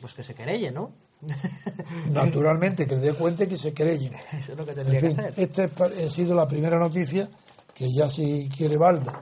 [0.00, 0.92] Pues que se querelle, ¿no?
[2.12, 4.12] Naturalmente, que le dé cuenta que se creen.
[4.32, 5.34] Eso es lo que tendría que hacer.
[5.36, 7.28] Esta ha sido la primera noticia
[7.74, 9.12] que ya si quiere Valdo,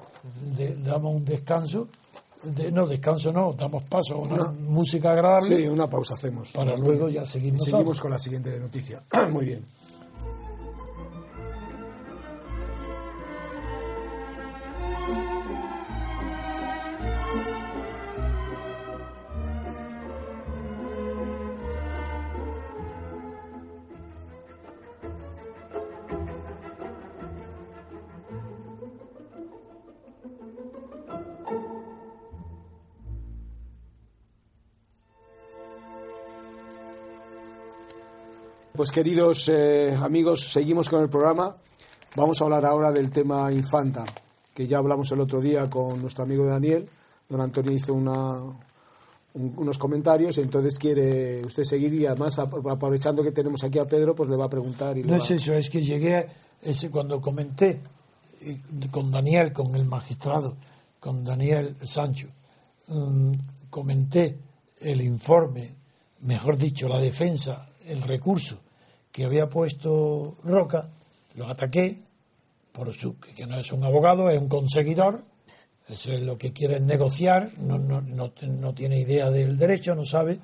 [0.84, 1.88] damos un descanso.
[2.72, 5.56] no, descanso no, damos paso a una, música agradable.
[5.56, 6.52] Sí, una pausa hacemos.
[6.52, 7.24] Para luego ya.
[7.24, 9.02] Seguimos con la siguiente noticia.
[9.30, 9.64] Muy bien.
[38.76, 41.56] Pues queridos eh, amigos, seguimos con el programa.
[42.14, 44.04] Vamos a hablar ahora del tema infanta,
[44.54, 46.88] que ya hablamos el otro día con nuestro amigo Daniel.
[47.28, 53.22] Don Antonio hizo una, un- unos comentarios, entonces quiere usted seguir y además ap- aprovechando
[53.22, 54.96] que tenemos aquí a Pedro, pues le va a preguntar.
[54.98, 56.26] Y No va- es eso, es que llegué a
[56.62, 57.80] ese, cuando comenté
[58.90, 60.56] con Daniel, con el magistrado,
[61.00, 62.28] con Daniel Sancho,
[62.88, 63.32] mm,
[63.70, 64.38] comenté
[64.80, 65.74] el informe,
[66.22, 68.58] mejor dicho, la defensa, el recurso
[69.16, 70.90] que había puesto Roca,
[71.37, 71.96] lo ataqué,
[72.70, 75.24] por su, que no es un abogado, es un conseguidor,
[75.88, 80.05] eso es lo que quiere negociar, no, no, no, no tiene idea del derecho, no
[80.05, 80.38] sabe,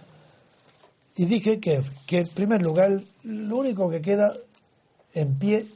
[1.19, 4.33] y dije que, que en primer lugar lo único que queda
[5.13, 5.67] en pie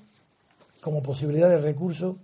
[0.80, 2.16] como posibilidad de recurso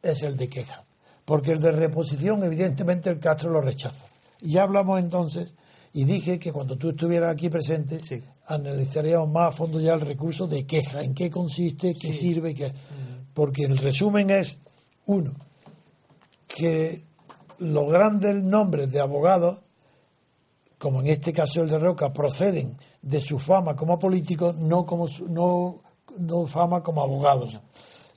[0.00, 0.84] es el de queja,
[1.24, 4.06] porque el de reposición evidentemente el Castro lo rechaza.
[4.42, 5.54] Ya hablamos entonces
[5.92, 8.22] y dije que cuando tú estuvieras aquí presente Sí.
[8.50, 12.72] Analizaríamos más a fondo ya el recurso de queja, en qué consiste, qué sirve, qué...
[13.32, 14.58] porque el resumen es
[15.06, 15.32] uno
[16.46, 17.04] que
[17.58, 19.58] los grandes nombres de abogados
[20.78, 25.08] como en este caso el de Roca, proceden de su fama como políticos, no como
[25.08, 25.82] su- no,
[26.16, 27.60] no fama como abogados.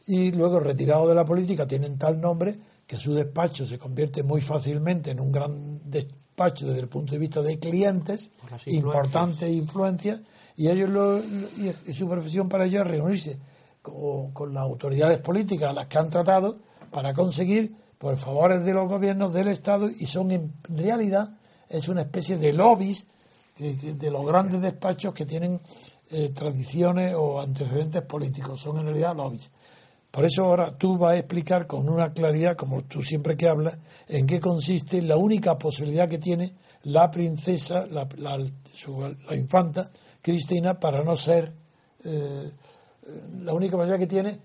[0.07, 4.41] Y luego, retirados de la política, tienen tal nombre que su despacho se convierte muy
[4.41, 8.75] fácilmente en un gran despacho desde el punto de vista de clientes, influencias.
[8.75, 10.21] importantes influencias,
[10.55, 13.39] y ellos lo, y, su profesión para ellos es reunirse
[13.81, 16.57] con, con las autoridades políticas a las que han tratado
[16.91, 21.37] para conseguir por favores de los gobiernos del Estado y son en realidad
[21.69, 23.07] es una especie de lobbies
[23.57, 25.59] de los grandes despachos que tienen
[26.11, 29.51] eh, tradiciones o antecedentes políticos, son en realidad lobbies.
[30.13, 33.77] Por eso ahora tú vas a explicar con una claridad, como tú siempre que hablas,
[34.07, 39.89] en qué consiste la única posibilidad que tiene la princesa, la, la- su- la infanta
[40.21, 41.51] Cristina, para no ser
[42.05, 42.51] eh,
[43.41, 44.39] la única posibilidad que tiene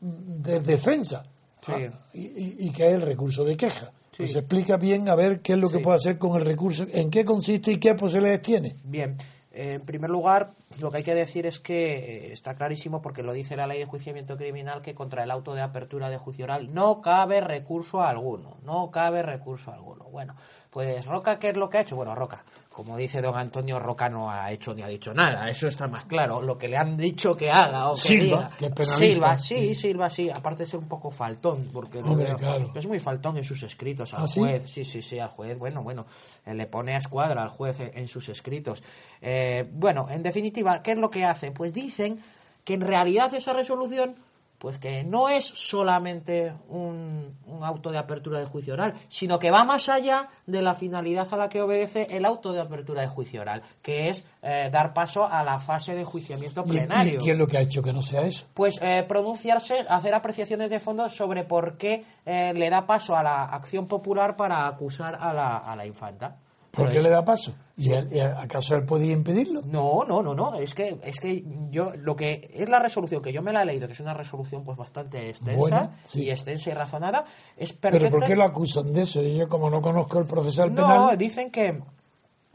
[0.00, 1.24] de defensa.
[1.64, 1.72] Sí.
[1.74, 3.90] Ah, y, que es el recurso de queja.
[4.16, 7.08] Pues explica bien a ver qué es lo que puede hacer con el recurso, en
[7.10, 8.76] qué consiste y qué posibilidades tiene.
[8.84, 9.16] Bien,
[9.52, 13.32] en primer lugar, lo que hay que decir es que eh, está clarísimo, porque lo
[13.32, 16.74] dice la ley de juiciamiento criminal, que contra el auto de apertura de juicio oral
[16.74, 20.04] no cabe recurso alguno, no cabe recurso alguno.
[20.10, 20.34] Bueno,
[20.70, 21.96] pues Roca, ¿qué es lo que ha hecho?
[21.96, 25.68] Bueno, Roca, como dice don Antonio, Roca no ha hecho ni ha dicho nada, eso
[25.68, 26.42] está más claro.
[26.42, 28.74] Lo que le han dicho que haga o que Silva, diga.
[28.74, 28.84] que.
[28.84, 32.72] Silva, sí, Silva, sí, aparte de ser un poco faltón, porque Hombre, claro.
[32.74, 34.68] es muy faltón en sus escritos al ¿Ah, juez.
[34.70, 35.56] Sí, sí, sí, al juez.
[35.58, 36.06] Bueno, bueno,
[36.44, 38.82] eh, le pone a escuadra al juez en, en sus escritos.
[39.22, 41.54] Eh, bueno, en definitiva, ¿qué es lo que hacen?
[41.54, 42.20] Pues dicen
[42.64, 44.16] que en realidad esa resolución,
[44.58, 49.50] pues que no es solamente un, un auto de apertura de juicio oral, sino que
[49.50, 53.08] va más allá de la finalidad a la que obedece el auto de apertura de
[53.08, 57.24] juicio oral, que es eh, dar paso a la fase de juiciamiento ¿Y, plenario y
[57.24, 58.46] qué es lo que ha hecho que no sea eso?
[58.54, 63.22] pues eh, pronunciarse, hacer apreciaciones de fondo sobre por qué eh, le da paso a
[63.22, 66.38] la acción popular para acusar a la, a la infanta.
[66.76, 67.54] ¿Por Pero qué es- le da paso?
[67.78, 69.62] ¿Y él- y acaso él podía impedirlo?
[69.64, 70.54] No, no, no, no.
[70.56, 73.66] Es que, es que yo, lo que es la resolución que yo me la he
[73.66, 76.24] leído, que es una resolución pues bastante extensa Bueno, sí.
[76.24, 77.24] y extensa y razonada,
[77.56, 78.10] es ¿Pero perfecta.
[78.18, 79.22] por qué lo acusan de eso?
[79.22, 81.80] Yo, como no conozco el procesal No, penal, dicen que,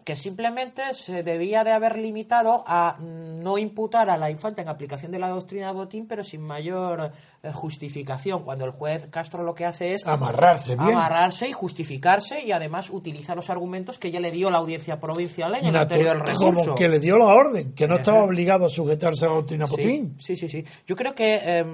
[0.03, 5.11] que simplemente se debía de haber limitado a no imputar a la infanta en aplicación
[5.11, 7.11] de la doctrina de Botín, pero sin mayor
[7.43, 8.43] eh, justificación.
[8.43, 10.89] Cuando el juez Castro lo que hace es amarrarse bien.
[10.89, 15.55] amarrarse y justificarse y además utiliza los argumentos que ya le dio la audiencia provincial
[15.55, 16.63] en el anterior recurso.
[16.63, 18.01] como que le dio la orden, que no Ajá.
[18.01, 20.15] estaba obligado a sujetarse a la doctrina Putin.
[20.19, 20.71] Sí, sí, sí, sí.
[20.85, 21.65] Yo creo que eh,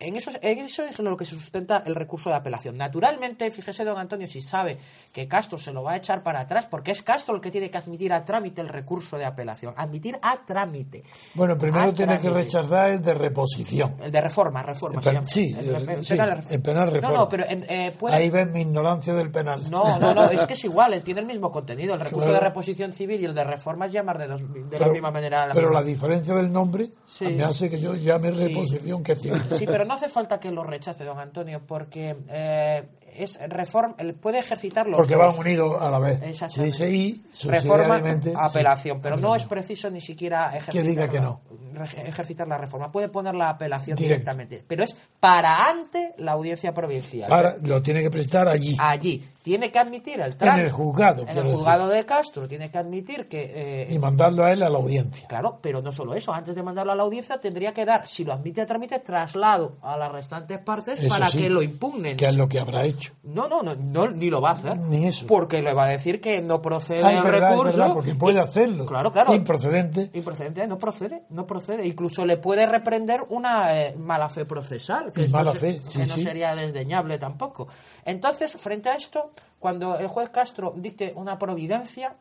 [0.00, 2.76] en, eso, en eso es lo que se sustenta el recurso de apelación.
[2.76, 4.78] Naturalmente, fíjese, don Antonio, si sabe
[5.12, 7.70] que Castro se lo va a echar para atrás, porque es Castro el que tiene
[7.70, 9.74] que admitir a trámite el recurso de apelación.
[9.76, 11.02] Admitir a trámite.
[11.34, 13.96] Bueno, primero A tiene que rechazar el de reposición.
[14.02, 15.00] El de reforma, reforma.
[15.22, 16.54] Sí, El sí, penal, reforma.
[16.54, 17.14] en penal, reforma.
[17.16, 19.70] No, no, pero en, eh, puede- Ahí ves mi ignorancia del penal.
[19.70, 21.94] No, no, no, es que es igual, él tiene el mismo contenido.
[21.94, 22.34] El recurso Claro.
[22.34, 25.10] de reposición civil y el de reforma es llamar de, dos- de la Pero- misma
[25.10, 25.42] manera.
[25.42, 27.26] a la pero misma- la diferencia del nombre Sí.
[27.26, 28.46] me hace que yo llame Sí.
[28.48, 29.56] reposición que cierto.
[29.56, 34.14] Sí, pero no hace falta que lo rechace, don Antonio, porque eh, es reforma, él
[34.14, 36.20] puede ejercitar los Porque van unidos a la vez.
[36.22, 36.54] Exactamente.
[36.76, 38.32] Se dice y reforma, sí.
[38.36, 41.40] apelación, pero no es preciso ni siquiera ejercitar, diga que la- no.
[41.74, 42.90] re- ejercitar la reforma.
[42.92, 44.20] Puede poner la apelación Directo.
[44.20, 47.28] directamente, pero es para ante la audiencia provincial.
[47.28, 48.76] Para, lo tiene que prestar allí.
[48.78, 50.66] Allí tiene que admitir el trámite.
[50.66, 51.52] el juzgado, En el decir.
[51.54, 53.50] juzgado de Castro tiene que admitir que
[53.82, 55.26] eh, y mandarlo a él a la audiencia.
[55.28, 56.32] Claro, pero no solo eso.
[56.32, 59.78] Antes de mandarlo a la audiencia tendría que dar, si lo admite a trámite, traslado
[59.82, 62.16] a las restantes partes Eso para sí, que lo impugnen.
[62.16, 63.12] Que es lo que habrá hecho.
[63.22, 64.76] No, no, no, no, ni lo va a hacer.
[64.76, 65.26] Ni eso.
[65.26, 67.78] Porque le va a decir que no procede Ah, el verdad, recurso.
[67.78, 68.86] verdad, porque puede y- hacerlo.
[68.86, 69.34] Claro, claro.
[69.34, 70.10] Improcedente.
[70.12, 71.86] Improcedente, no procede, no procede.
[71.86, 75.98] Incluso le puede reprender una eh, mala fe procesal, que, mala se- fe, que sí,
[76.00, 76.22] no sí.
[76.24, 77.68] sería desdeñable tampoco.
[78.04, 82.16] Entonces, frente a esto, cuando el juez Castro dicte una providencia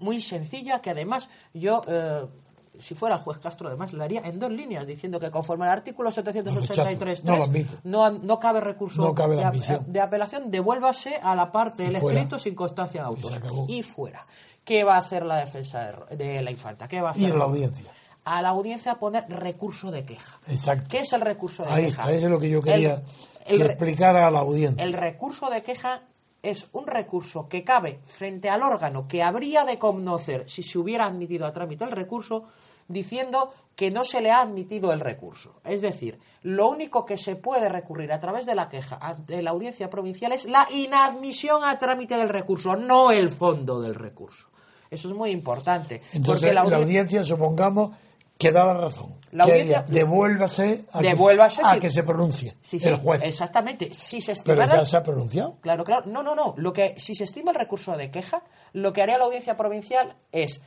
[0.00, 2.26] muy sencilla, que además yo, eh,
[2.80, 5.70] si fuera el juez Castro, además la haría en dos líneas, diciendo que conforme al
[5.72, 7.38] artículo 783 No
[7.84, 9.50] no, no cabe recurso No cabe la
[9.86, 13.34] de, apelación, devuélvase a la parte del escrito sin constancia Y autor.
[13.34, 13.66] acabó.
[13.68, 14.26] Y fuera.
[14.64, 16.88] ¿Qué va a hacer la defensa de, de la infanta?
[16.88, 17.22] ¿Qué va a hacer?
[17.22, 17.90] Y en la audiencia.
[18.24, 20.38] A la audiencia poner recurso de queja.
[20.48, 20.86] Exacto.
[20.90, 22.02] ¿Qué es el recurso de Ahí queja?
[22.02, 23.02] está, eso es lo que yo quería
[23.46, 24.82] El- el que explicara a la audiencia.
[24.84, 26.02] el recurso de queja
[26.42, 31.06] es un recurso que cabe frente al órgano que habría de conocer si se hubiera
[31.06, 32.44] admitido a trámite el recurso,
[32.88, 35.60] diciendo que no se le ha admitido el recurso.
[35.64, 39.50] Es decir, lo único que se puede recurrir a través de la queja ante la
[39.50, 44.48] audiencia provincial es la inadmisión a trámite del recurso, no el fondo del recurso.
[44.90, 46.00] Eso es muy importante.
[46.12, 47.90] Entonces, porque la, audiencia- audiencia, supongamos,
[48.38, 49.14] que da la razón.
[49.32, 52.96] La Que audiencia- devuélvase a, Devuélvase que, a si- que se pronuncie Sí, sí, el
[52.96, 53.20] juez.
[53.24, 53.92] Exactamente.
[53.92, 55.56] Si se Pero ya se ha pronunciado.
[55.60, 56.04] Claro, claro.
[56.06, 56.54] No, no, no.
[56.56, 60.14] Lo que, si se estima el recurso de queja, lo que haría la audiencia provincial
[60.32, 60.60] es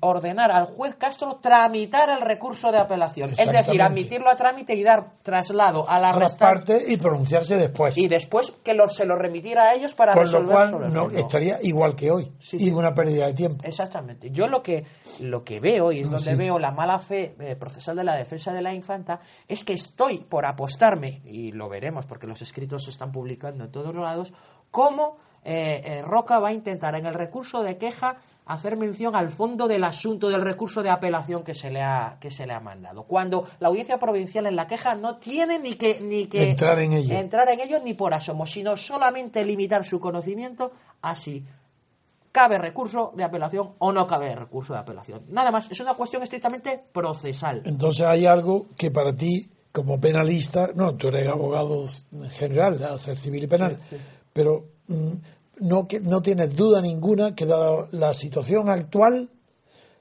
[0.00, 3.30] ordenar al juez Castro tramitar el recurso de apelación.
[3.38, 7.96] Es decir, admitirlo a trámite y dar traslado a la A partes y pronunciarse después.
[7.96, 10.92] y después que lo- se lo remitiera a ellos para Con lo resolver sobre cual
[11.12, 12.30] no, estaría igual que hoy.
[12.42, 12.70] Sí, y sí.
[12.70, 13.64] una pérdida de tiempo.
[13.66, 14.30] Exactamente.
[14.30, 14.84] Yo lo que,
[15.20, 16.36] lo que veo, y es donde Sí.
[16.36, 20.18] veo la mala fe eh, procesal de la defensa de la infanta, es que estoy
[20.18, 24.32] por apostarme, y lo veremos porque los escritos se están publicando en todos los lados,
[24.70, 28.16] cómo eh, eh, Roca va a intentar en el recurso de queja
[28.52, 32.30] hacer mención al fondo del asunto del recurso de apelación que se le ha que
[32.30, 36.00] se le ha mandado cuando la audiencia provincial en la queja no tiene ni que
[36.00, 37.14] ni que Entrar en ello.
[37.14, 41.44] entrar en ello ni por asomo sino solamente limitar su conocimiento así
[42.32, 45.22] cabe recurso de apelación o no cabe recurso de apelación.
[45.28, 47.62] Nada más, es una cuestión estrictamente procesal.
[47.66, 51.86] Entonces hay algo que para ti, como penalista, no, tú eres abogado
[52.30, 53.78] general, civil y penal,
[54.32, 55.12] pero mm,
[55.62, 59.30] no, que, no tienes duda ninguna que dada la situación actual,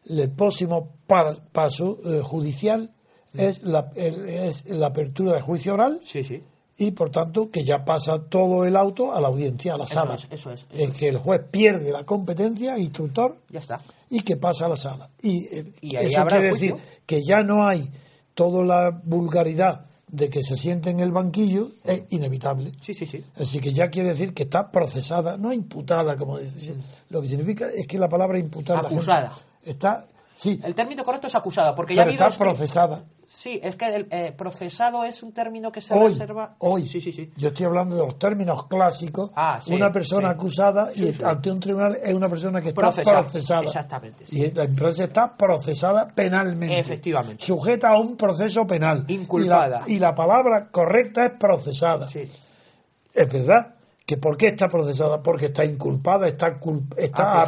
[0.09, 2.93] el próximo pa- paso eh, judicial
[3.34, 6.43] es, la, el- es la apertura de juicio oral Sí, sí.
[6.78, 9.93] y por tanto que ya pasa todo el auto a la audiencia, a la Eso
[9.93, 10.16] sala.
[10.16, 13.80] es, eso es, Eh, que el juez pierde la competencia, instructor, Ya está.
[14.09, 15.09] y que pasa a la sala.
[15.22, 17.88] Y, eh, Y ahí eso habrá quiere decir que ya no hay
[18.34, 22.72] toda la vulgaridad de que se siente en el banquillo, es inevitable.
[22.82, 23.24] Sí, sí, sí.
[23.39, 26.76] Así que ya quiere decir que está procesada, no imputada, como dice.
[27.09, 29.32] Lo que significa es que la palabra imputar la gente Acusada.
[29.64, 30.05] está,
[30.42, 33.04] sí, El término correcto es acusada, porque ya pero está procesada.
[33.28, 36.56] Sí, es que el eh, procesado es un término que se Hoy, reserva...
[36.60, 37.32] hoy, Sí, sí, sí.
[37.38, 39.32] yo estoy hablando de los términos clásicos.
[39.36, 40.34] Ah, sí, una persona sí.
[40.34, 43.62] acusada y ante un tribunal es una persona que está Procesada, procesada.
[43.64, 44.26] exactamente.
[44.30, 46.78] Y la empresa está procesada penalmente.
[46.80, 47.46] Efectivamente.
[47.46, 49.06] Sujeta a un proceso penal.
[49.08, 49.84] Inculpada.
[49.86, 52.10] Y la, y la palabra correcta es procesada.
[52.10, 52.30] Sí.
[53.14, 53.76] Es verdad
[54.06, 55.24] que ¿por qué está procesada?
[55.24, 56.60] Porque está inculpada, está,
[56.98, 57.48] está a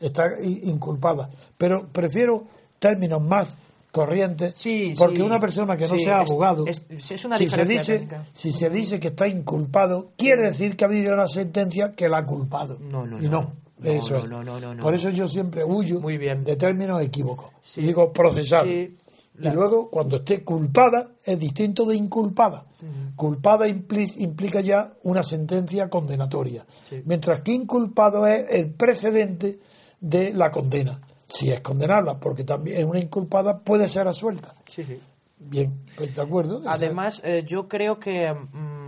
[0.00, 1.30] Está inculpada.
[1.56, 2.46] Pero prefiero
[2.78, 3.56] términos más
[3.92, 5.22] corrientes, Sí, porque sí.
[5.22, 8.24] una persona que no Sí, sea es- abogado, es- es una si, se dice, técnica.
[8.32, 12.18] si se dice que está inculpado, quiere decir que ha habido una sentencia que la
[12.18, 12.78] ha culpado.
[12.80, 13.30] No, no, y no.
[13.30, 13.52] no.
[13.78, 14.30] No, eso no, es.
[14.30, 14.82] no, no, no, no.
[14.82, 16.44] Por eso yo siempre huyo Muy bien.
[16.44, 17.50] de términos equívocos.
[17.76, 18.64] Y digo procesar.
[19.50, 22.66] Y luego, cuando esté culpada, es distinto de inculpada.
[23.16, 26.64] Culpada impli- implica ya una sentencia condenatoria.
[27.04, 29.58] Mientras que inculpado es el precedente
[30.00, 31.00] de la condena.
[31.28, 34.54] Si es condenable, porque también es una inculpada, puede ser asuelta.
[34.68, 34.98] Sí, sí.
[35.38, 36.60] Bien, pues, ¿de acuerdo?
[36.66, 38.81] Además, eh, yo creo que mm,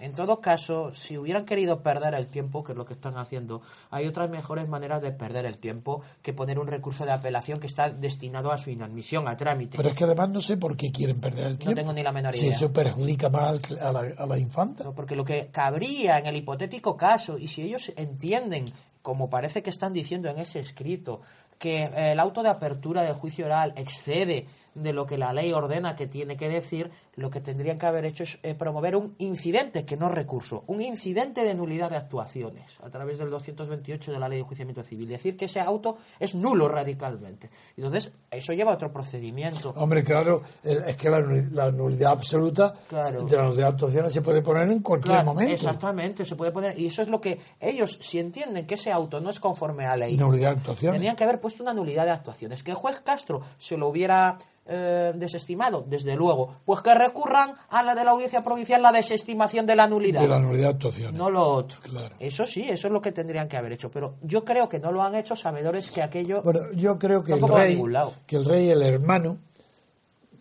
[0.00, 3.62] en todo caso, si hubieran querido perder el tiempo, que es lo que están haciendo,
[3.90, 7.66] hay otras mejores maneras de perder el tiempo que poner un recurso de apelación que
[7.66, 9.76] está destinado a su inadmisión, a trámite.
[9.76, 11.76] Pero es que además no sé por qué quieren perder el tiempo.
[11.76, 12.56] tengo ni la menor Si idea.
[12.56, 14.84] eso perjudica más a la, a la infanta.
[14.84, 18.64] No, Porque lo que cabría en el hipotético caso, y si ellos entienden,
[19.02, 21.20] como parece que están diciendo en ese escrito,
[21.58, 25.52] que eh, el auto de apertura del juicio oral excede de lo que la ley
[25.52, 29.14] ordena que tiene que decir, lo que tendrían que haber hecho es eh, promover un
[29.18, 34.18] incidente, que no recurso, un incidente de nulidad de actuaciones, a través del 228 de
[34.18, 35.08] la ley de enjuiciamiento civil.
[35.08, 37.50] Decir que ese auto es nulo radicalmente.
[37.76, 39.70] Entonces, eso lleva a otro procedimiento.
[39.76, 43.24] Hombre, claro, es que la, nul- la nulidad absoluta Claro.
[43.24, 45.54] de la nulidad de actuaciones se puede poner en cualquier Claro, momento.
[45.54, 46.78] Exactamente, se puede poner.
[46.78, 49.96] Y eso es lo que ellos, si entienden que ese auto no es conforme a
[49.96, 50.98] ley, Nulidad de actuaciones.
[51.00, 52.62] Tenían que haber puesto una nulidad de actuaciones.
[52.62, 55.84] Que el juez Castro se lo hubiera eh, desestimado?
[55.86, 56.56] Desde luego.
[56.64, 60.20] Pues que recurran a la de la audiencia provincial la desestimación de la nulidad.
[60.20, 61.18] De la nulidad de actuaciones.
[61.18, 61.78] No lo otro.
[61.82, 62.14] Claro.
[62.18, 63.90] Eso sí, eso es lo que tendrían que haber hecho.
[63.90, 66.42] Pero yo creo que no lo han hecho sabedores que aquello.
[66.42, 67.82] Bueno, yo creo que el rey,
[68.26, 69.38] que el rey, el hermano,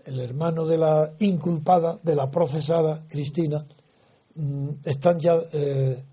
[0.06, 3.66] el hermano de la inculpada, de la procesada Cristina,
[4.36, 6.04] mm, están ya eh,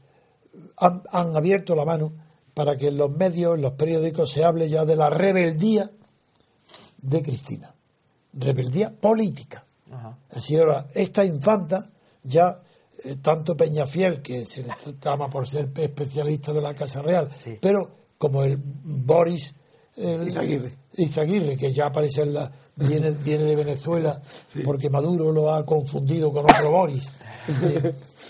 [0.79, 2.13] han, han abierto la mano
[2.55, 5.91] para que en los medios, en los periódicos se hable ya de la rebeldía
[7.03, 7.75] de Cristina,
[8.37, 9.65] rebeldía política.
[9.91, 10.17] Ajá.
[10.31, 11.89] Así ahora, esta infanta,
[12.23, 12.63] ya
[13.05, 14.73] eh, tanto Peñafiel, que se le
[15.03, 17.59] llama por ser especialista de la Casa Real, Sí.
[17.61, 19.55] pero como el Boris
[19.97, 20.73] el- Izaguirre.
[20.97, 24.21] Izaguirre, que ya aparece en la, viene, viene de Venezuela,
[24.65, 27.13] porque Maduro lo ha confundido con otro Boris.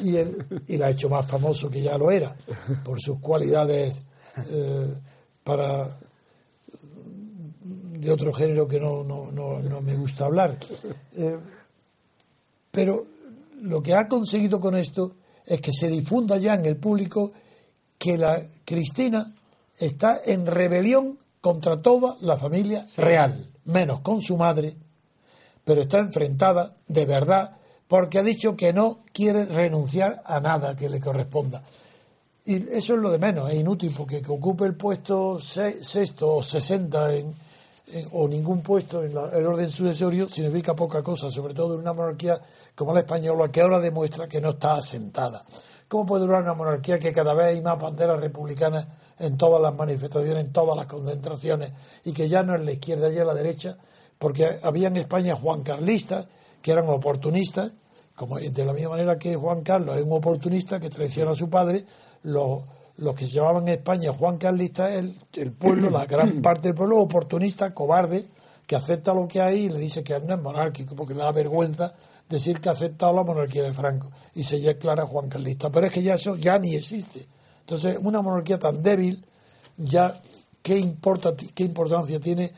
[0.00, 2.36] Y, y él, y lo ha hecho más famoso que ya lo era,
[2.84, 4.02] por sus cualidades
[4.50, 4.94] eh,
[5.42, 5.88] para
[8.06, 10.56] de otro género que no, no, no, no me gusta hablar.
[11.16, 11.36] Eh,
[12.70, 13.06] pero
[13.62, 15.12] lo que ha conseguido con esto
[15.44, 17.32] es que se difunda ya en el público
[17.98, 19.32] que la Cristina
[19.78, 24.74] está en rebelión contra toda la familia real, menos con su madre,
[25.64, 27.56] pero está enfrentada de verdad
[27.88, 31.62] porque ha dicho que no quiere renunciar a nada que le corresponda.
[32.44, 36.36] Y eso es lo de menos, es inútil, porque que ocupe el puesto se- sexto
[36.36, 37.32] o sesenta en,
[37.88, 41.80] en- o ningún puesto en la- el orden sucesorio significa poca cosa, sobre todo en
[41.80, 42.40] una monarquía
[42.74, 45.44] como la española, que ahora demuestra que no está asentada.
[45.88, 49.74] ¿Cómo puede durar una monarquía que cada vez hay más banderas republicanas en todas las
[49.74, 51.72] manifestaciones, en todas las concentraciones,
[52.04, 53.78] y que ya no es la izquierda, ya es la derecha?
[54.18, 56.26] Porque había en España Juan Carlistas,
[56.60, 57.76] que eran oportunistas,
[58.16, 61.48] como de la misma manera que Juan Carlos es un oportunista que traiciona a su
[61.48, 61.84] padre,
[62.22, 62.62] los,
[62.98, 66.74] los que se llamaban en España Juan Carlista, el, el pueblo, la gran parte del
[66.74, 68.26] pueblo oportunista, cobarde,
[68.66, 71.32] que acepta lo que hay y le dice que no es monárquico, porque le da
[71.32, 71.94] vergüenza
[72.28, 75.70] decir que ha aceptado la monarquía de Franco y se declara Juan Carlista.
[75.70, 77.26] Pero es que ya eso ya ni existe.
[77.60, 79.24] Entonces, una monarquía tan débil,
[79.76, 80.20] ya,
[80.62, 82.50] ¿qué, importa, qué importancia tiene?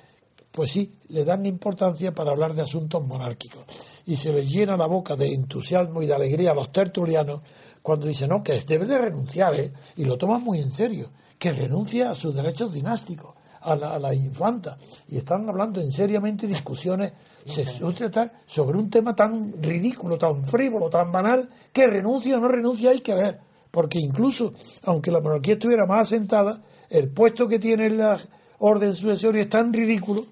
[0.50, 3.64] Pues sí, le dan importancia para hablar de asuntos monárquicos.
[4.06, 7.42] Y se les llena la boca de entusiasmo y de alegría a los tertulianos
[7.82, 9.72] cuando dicen, no, que debe de renunciar, ¿eh?
[9.96, 13.98] y lo toman muy en serio, que renuncia a sus derechos dinásticos, a la, a
[13.98, 14.76] la infanta.
[15.08, 17.12] Y están hablando en seriamente discusiones
[17.44, 22.48] sexuales, tal, sobre un tema tan ridículo, tan frívolo, tan banal, que renuncia o no
[22.48, 23.40] renuncia hay que ver.
[23.70, 24.52] Porque incluso,
[24.84, 28.18] aunque la monarquía estuviera más asentada, el puesto que tiene la
[28.58, 30.24] orden sucesoria es tan ridículo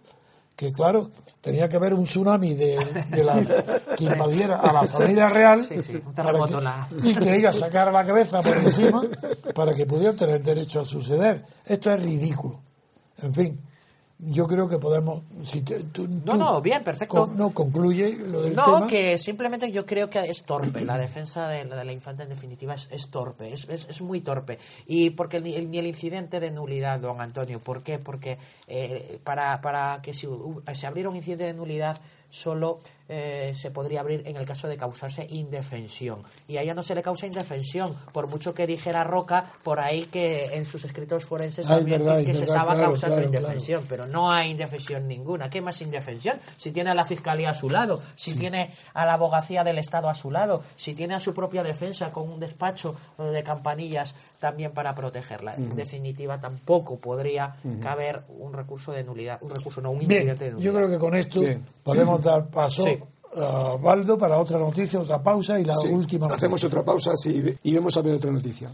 [0.57, 1.11] que claro,
[1.47, 2.77] tenía que haber un tsunami de,
[3.11, 3.41] de la,
[3.97, 6.39] que invadiera a la familia real Sí, que- la-
[7.05, 9.03] y que ella sacara la cabeza por encima
[9.55, 11.45] para que pudiera tener derecho a suceder.
[11.65, 12.61] Esto es ridículo.
[13.23, 13.61] En fin,
[14.19, 15.23] yo creo que podemos...
[15.43, 17.27] Si te- tú- No, tú no, bien, perfecto.
[17.27, 18.87] con- no, concluye lo del No, tema.
[18.87, 20.85] que simplemente yo creo que es torpe.
[20.85, 23.53] La defensa de la, de la infanta, en definitiva, es, es torpe.
[23.53, 24.59] Es, es, es muy torpe.
[24.87, 27.61] Y porque ni el, ni el incidente de nulidad, don Antonio.
[27.61, 27.99] ¿Por qué?
[27.99, 28.39] Porque
[28.69, 32.01] eh, para, para que si hu- se abriera un incidente de nulidad
[32.31, 32.79] solo
[33.09, 36.23] eh, se podría abrir en el caso de causarse indefensión.
[36.49, 40.07] Y a ella no se le causa indefensión, por mucho que dijera Roca por ahí
[40.07, 43.27] que en sus escritos forenses Ah, también verdad, que se verdad, estaba claro, causando claro,
[43.33, 45.49] indefensión pero no hay indefensión ninguna.
[45.51, 46.37] ¿Qué más indefensión?
[46.57, 50.09] Si tiene a la fiscalía a su lado, si tiene a la abogacía del Estado
[50.09, 54.15] a su lado, si tiene a su propia defensa con un despacho eh, de campanillas
[54.41, 55.55] también para protegerla.
[55.55, 60.45] En definitiva, tampoco podría caber un recurso de nulidad, un recurso no, un Bien, incidente
[60.45, 60.73] de nulidad.
[60.73, 61.65] yo creo que con esto Bien.
[61.83, 62.96] podemos dar paso Sí.
[63.37, 66.37] A Valdo para otra noticia, otra pausa y la Sí, última noticia.
[66.47, 68.71] Hacemos otra pausa sí, y vemos a ver otra noticia.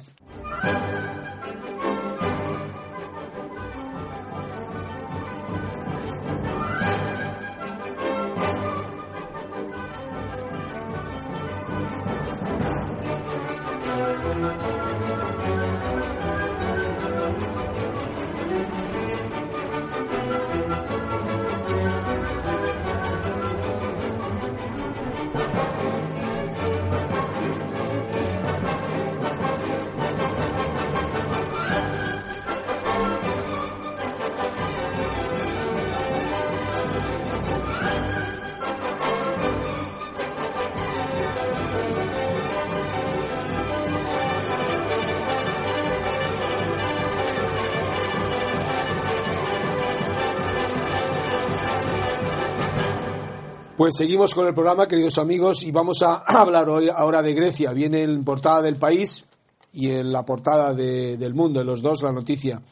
[53.83, 57.73] Pues seguimos con el programa, queridos amigos, y vamos a hablar hoy ahora de Grecia.
[57.73, 59.25] Viene en portada del país
[59.73, 62.63] y en la portada de- del mundo, en los dos, la noticia.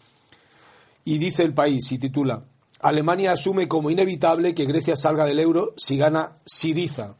[1.04, 2.44] Y dice el país, y titula,
[2.78, 7.16] Alemania asume como inevitable que Grecia salga del euro si gana Siriza.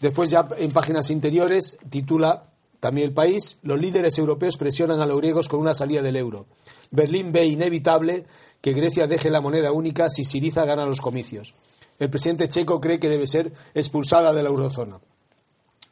[0.00, 5.18] Después ya en páginas interiores titula también el país, los líderes europeos presionan a los
[5.18, 6.46] griegos con una salida del euro.
[6.90, 8.26] Berlín ve inevitable
[8.60, 11.54] que Grecia deje la moneda única si Siriza gana los comicios.
[11.98, 15.00] El presidente checo cree que debe ser expulsada de la eurozona.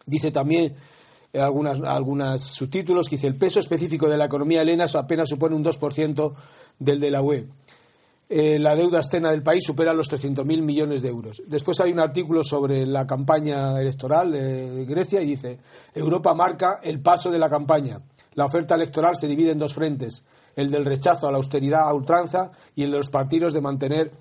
[0.06, 0.74] Dice también
[1.32, 5.56] eh, algunas, algunos subtítulos que dice el peso específico de la economía helena apenas supone
[5.56, 6.32] un 2%
[6.78, 7.46] del de la UE.
[8.28, 11.42] Eh, la deuda externa del país supera los 300.000 millones de euros.
[11.46, 15.58] Después hay un artículo sobre la campaña electoral de Grecia y dice
[15.94, 18.00] Europa marca el paso de la campaña.
[18.34, 20.24] La oferta electoral se divide en dos frentes,
[20.56, 24.12] el del rechazo a la austeridad a ultranza y el de los partidos de mantener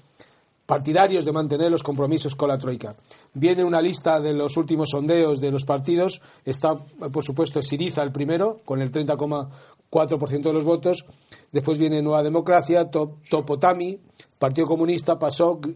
[0.65, 2.95] partidarios de mantener los compromisos con la Troika.
[3.33, 6.21] Viene una lista de los últimos sondeos de los partidos.
[6.43, 11.05] Está, por supuesto, Siriza el primero, con el 30,4% de los votos.
[11.51, 13.99] Después viene Nueva Democracia, Topotami,
[14.39, 15.67] Partido Comunista, PASOK,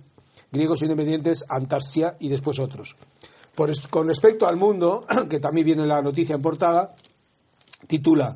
[0.51, 2.95] Griegos Independientes, Antarsia y después otros.
[3.89, 6.95] con respecto al mundo, que también viene la noticia en portada,
[7.87, 8.35] titula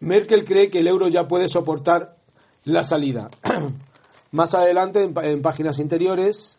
[0.00, 2.16] Merkel cree que el euro ya puede soportar
[2.64, 3.30] la salida.
[4.32, 6.56] Más adelante, en, páginas interiores,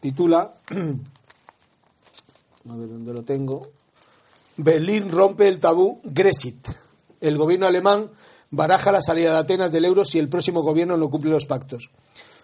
[0.00, 0.54] titula,
[2.68, 3.68] a ver dónde lo tengo,
[4.56, 6.68] Berlín rompe el tabú Grexit.
[7.20, 8.10] El gobierno alemán
[8.50, 11.90] baraja la salida de Atenas del euro si el próximo gobierno no cumple los pactos.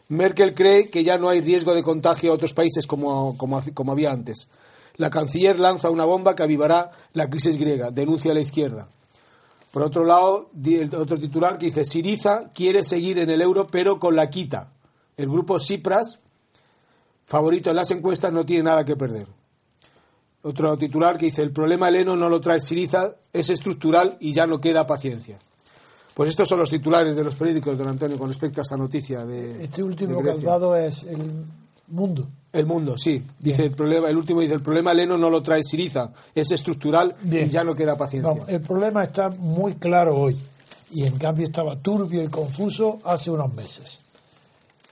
[0.09, 3.91] Merkel cree que ya no hay riesgo de contagio a otros países como, como, como
[3.91, 4.47] había antes.
[4.97, 8.87] La canciller lanza una bomba que avivará la crisis griega, denuncia a la izquierda.
[9.75, 10.51] Por otro lado,
[10.97, 14.71] otro titular que dice, Siriza quiere seguir en el euro pero con la quita.
[15.17, 16.21] El grupo Cipras,
[17.25, 19.27] favorito en las encuestas, no tiene nada que perder.
[20.43, 24.47] Otro titular que dice, el problema heleno no lo trae Siriza, es estructural y ya
[24.47, 25.41] no queda paciencia.
[26.15, 29.27] Pues estos son los titulares de los periódicos, don Antonio, con respecto a esta noticia
[29.27, 29.65] de...
[29.65, 31.47] Este último que has dado es el
[31.89, 32.29] mundo.
[32.55, 33.21] El mundo, sí.
[33.41, 37.17] Dice el problema, el último dice el problema Leno no lo trae Siriza, es estructural
[37.25, 38.45] y ya no queda paciencia.
[38.47, 40.41] el problema está muy claro hoy
[40.93, 43.99] y en cambio estaba turbio y confuso hace unos meses.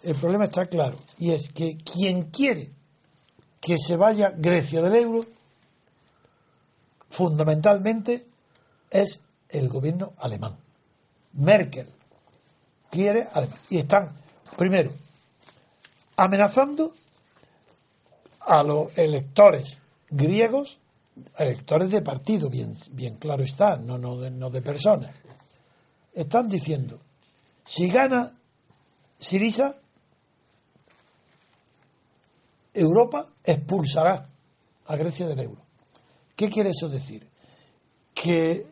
[0.02, 2.68] El problema está claro y es que quien quiere
[3.60, 5.24] que se vaya Grecia del euro
[7.10, 8.26] fundamentalmente
[8.90, 10.56] es el gobierno alemán.
[11.34, 11.86] Merkel
[12.90, 14.10] quiere Alemania y están
[14.56, 14.90] primero
[16.16, 16.92] amenazando
[18.46, 20.78] a los electores griegos,
[21.38, 25.10] electores de partido, bien, bien claro está, no, no, de, no de personas,
[26.12, 27.00] están diciendo,
[27.64, 28.32] si gana
[29.18, 29.76] Siriza,
[32.74, 34.28] Europa expulsará
[34.86, 35.62] a Grecia del euro.
[36.34, 37.26] ¿Qué quiere eso decir?
[38.14, 38.66] Que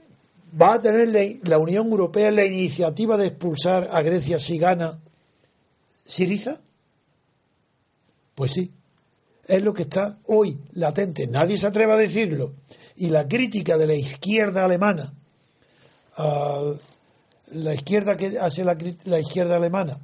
[0.60, 4.98] va a tener la, Unión Europea la iniciativa de expulsar a Grecia si gana
[6.04, 6.60] Siriza.
[8.34, 8.72] Pues sí,
[9.50, 11.26] es lo que está hoy latente.
[11.26, 12.54] Nadie se atreve a decirlo.
[12.96, 15.12] Y la crítica de la izquierda alemana,
[16.16, 19.98] la izquierda que hace la, izquierda alemana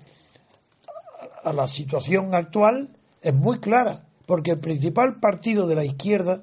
[1.45, 6.43] a la situación actual es muy clara, porque el principal partido de la izquierda,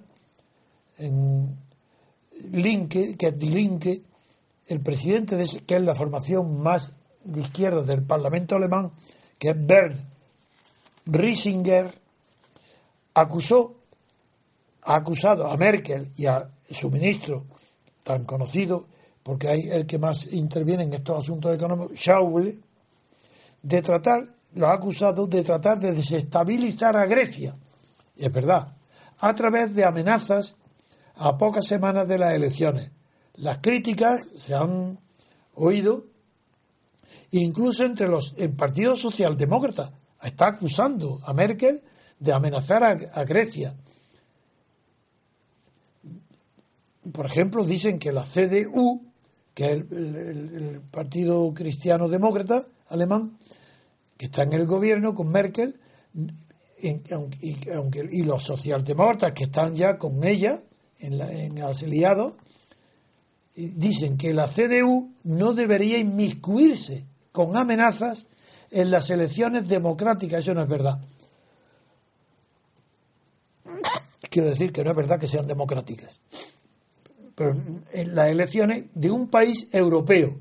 [2.52, 4.04] Linke, que es Die Linke,
[4.68, 6.94] el presidente de que es la formación más
[7.24, 8.92] de izquierda del Parlamento alemán,
[9.38, 10.14] que es Bernd
[11.06, 12.03] Riesinger,
[13.14, 13.76] acusó,
[14.84, 17.46] ha acusado a Merkel y a su ministro
[18.04, 18.88] tan conocido,
[19.22, 22.60] porque hay el que más interviene en estos asuntos económicos, Schauble,
[23.62, 27.54] de tratar, lo ha acusado de tratar de desestabilizar a Grecia.
[28.16, 28.76] Y es verdad,
[29.20, 30.56] a través de amenazas
[31.16, 32.92] a pocas semanas de las elecciones.
[33.36, 35.00] Las críticas se han
[35.56, 36.06] oído,
[37.32, 39.92] incluso entre los el Partido Socialdemócrata.
[40.22, 41.82] Está acusando a Merkel
[42.24, 43.76] de amenazar a, Grecia.
[47.12, 49.02] Por ejemplo, dicen que la CDU,
[49.54, 53.38] que es el, Partido Cristiano Demócrata alemán,
[54.18, 55.78] que está en el gobierno con Merkel,
[56.82, 60.60] y, aunque, y los socialdemócratas que están ya con ella
[61.00, 61.56] en, la, en
[63.56, 68.28] dicen que la CDU no debería inmiscuirse con amenazas
[68.72, 70.40] en las elecciones democráticas.
[70.40, 71.02] Eso no es verdad.
[74.34, 76.20] Quiero decir que no es verdad que sean democráticas.
[77.36, 77.56] Pero
[77.92, 80.40] en las elecciones de un país europeo.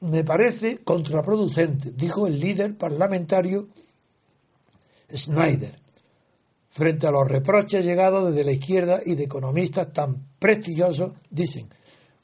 [0.00, 3.68] me parece contraproducente, dijo el líder parlamentario
[5.12, 5.76] Schneider,
[6.70, 11.68] frente a los reproches llegados desde la izquierda y de economistas tan prestigiosos, dicen,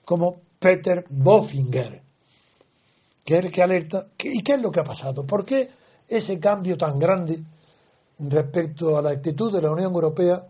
[0.05, 2.01] como Peter Bofinger,
[3.24, 4.07] que es el que alerta.
[4.22, 5.26] ¿Y qué es lo que ha pasado?
[5.26, 5.68] ¿Por qué
[6.09, 7.43] ese cambio tan grande
[8.31, 10.47] respecto a la actitud de la Unión Europea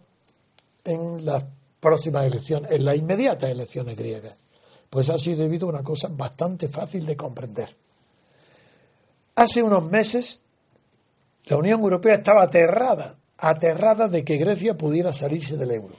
[0.84, 1.44] en las
[1.80, 4.34] próximas elecciones, en las inmediatas elecciones griegas?
[4.90, 7.74] Pues ha sido debido a una cosa bastante fácil de comprender.
[9.36, 10.42] Hace unos meses
[11.46, 15.94] la Unión Europea estaba aterrada, aterrada de que Grecia pudiera salirse del euro.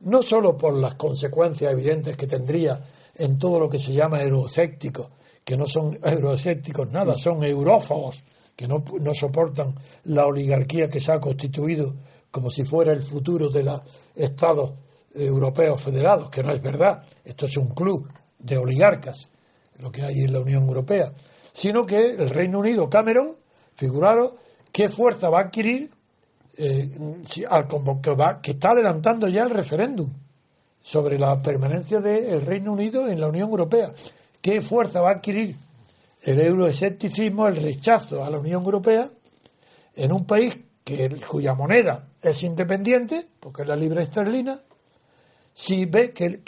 [0.00, 2.80] No solo por las consecuencias evidentes que tendría
[3.16, 5.08] en todo lo que se llama eurocépticos,
[5.44, 8.22] que no son eurocépticos nada, son eurófagos,
[8.56, 11.94] que no, no soportan la oligarquía que se ha constituido
[12.30, 13.80] como si fuera el futuro de los
[14.14, 14.72] estados
[15.14, 17.02] europeos federados, que no es verdad.
[17.24, 19.28] Esto es un club de oligarcas,
[19.78, 21.12] lo que hay en la Unión Europea.
[21.52, 23.36] Sino que el Reino Unido, Cameron,
[23.74, 24.34] figuraros
[24.72, 25.90] qué fuerza va a adquirir
[26.58, 26.90] eh,
[27.48, 30.10] al que, va, que está adelantando ya el referéndum
[30.82, 33.92] sobre la permanencia del Reino Unido en la Unión Europea.
[34.40, 35.56] ¿Qué fuerza va a adquirir
[36.26, 39.08] el euroescepticismo, el rechazo a la Unión Europea
[39.94, 40.58] en un país
[41.28, 44.60] cuya moneda es independiente, porque es la libra esterlina,
[45.52, 46.42] si ve que,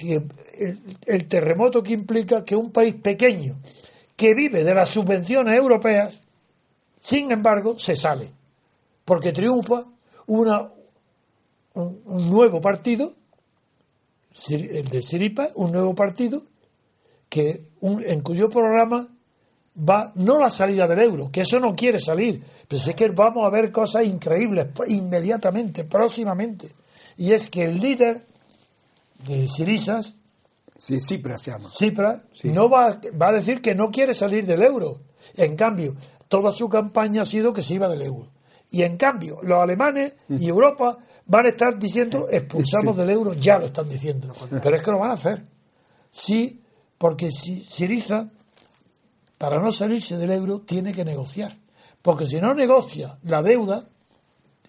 [1.07, 3.59] el, terremoto que implica que un país pequeño
[4.16, 6.20] que vive de las subvenciones europeas,
[6.99, 8.33] sin embargo, se sale,
[9.05, 9.87] porque triunfa
[10.26, 10.70] una,
[11.74, 13.14] un, un nuevo partido
[14.51, 16.43] el de Siripa, un nuevo partido
[17.29, 19.09] que en cuyo programa
[19.79, 23.47] va no la salida del euro, que eso no quiere salir, pero es que vamos
[23.47, 26.74] a ver cosas increíbles inmediatamente, próximamente.
[27.16, 28.26] Y es que el líder
[29.26, 30.16] de Sirisas,
[30.79, 31.18] sí, se
[31.51, 31.70] llama.
[31.72, 35.01] Cipra, no va, va a decir que no quiere salir del euro.
[35.37, 35.97] En cambio,
[36.29, 38.31] toda su campaña ha sido que se iba del euro.
[38.70, 43.59] Y en cambio, los alemanes y Europa van a estar diciendo expulsamos del euro, ya
[43.59, 44.33] lo están diciendo.
[44.62, 45.45] Pero es que lo van a hacer.
[46.11, 46.62] Sí,
[46.97, 48.31] porque si Siriza,
[49.39, 51.57] para no salirse del euro, tiene que negociar.
[52.03, 53.84] Porque si no negocia la deuda,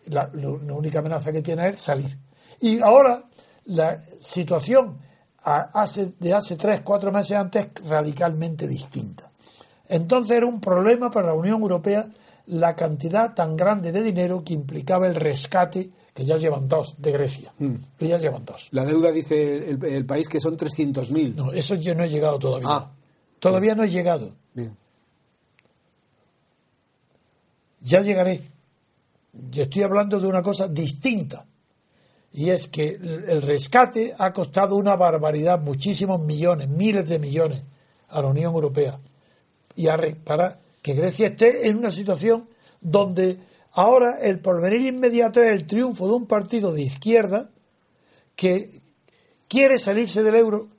[0.05, 2.17] la, única amenaza que tiene es salir.
[2.61, 3.23] Y ahora
[3.65, 4.99] la situación
[5.43, 9.31] hace, de hace tres, cuatro meses antes es radicalmente distinta.
[9.87, 12.07] Entonces era un problema para la Unión Europea
[12.47, 17.11] la cantidad tan grande de dinero que implicaba el rescate que ya llevan dos de
[17.11, 17.53] Grecia.
[17.59, 17.75] Mm.
[17.97, 18.69] Que ya llevan dos.
[18.71, 21.35] La deuda dice el, país que son 300.000.
[21.35, 22.69] No, eso yo no he llegado todavía.
[22.69, 22.91] Ah.
[23.39, 24.35] Todavía no he llegado.
[24.53, 24.75] Bien.
[27.81, 28.41] Ya llegaré.
[29.51, 31.45] Yo estoy hablando de una cosa distinta.
[32.31, 37.63] Y es que el rescate ha costado una barbaridad, muchísimos millones, miles de millones
[38.09, 38.99] a la Unión Europea.
[39.75, 39.87] Y
[40.23, 42.47] para que Grecia esté en una situación
[42.81, 43.39] donde
[43.73, 47.49] Ahora el porvenir inmediato es el triunfo de un partido de izquierda
[48.35, 48.81] que
[49.47, 50.69] quiere salirse del euro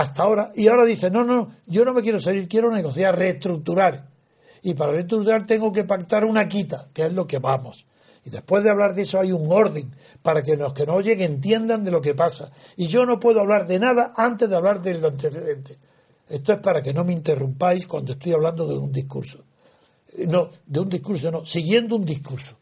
[0.00, 4.08] hasta ahora y ahora dice, no, no, yo no me quiero salir, quiero negociar, reestructurar.
[4.62, 7.86] Y para reestructurar tengo que pactar una quita, que es lo que vamos.
[8.24, 11.20] Y después de hablar de eso hay un orden para que los que no oyen
[11.20, 12.50] entiendan de lo que pasa.
[12.76, 15.78] Y yo no puedo hablar de nada antes de hablar del antecedente.
[16.28, 19.44] Esto es para que no me interrumpáis cuando estoy hablando de un discurso
[20.26, 22.57] no, de un discurso, no, siguiendo un discurso.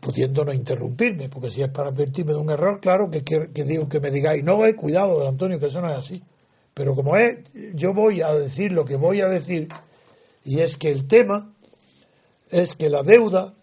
[0.00, 3.88] Pudiendo no interrumpirme, porque si es para advertirme de un error, claro que, que, digo
[3.88, 6.22] que me digáis, no, eh, cuidado, Antonio, que eso no es así.
[6.74, 7.38] Pero como es,
[7.74, 9.68] yo voy a decir lo que voy a decir,
[10.44, 11.52] y es que el tema
[12.50, 13.54] es que la deuda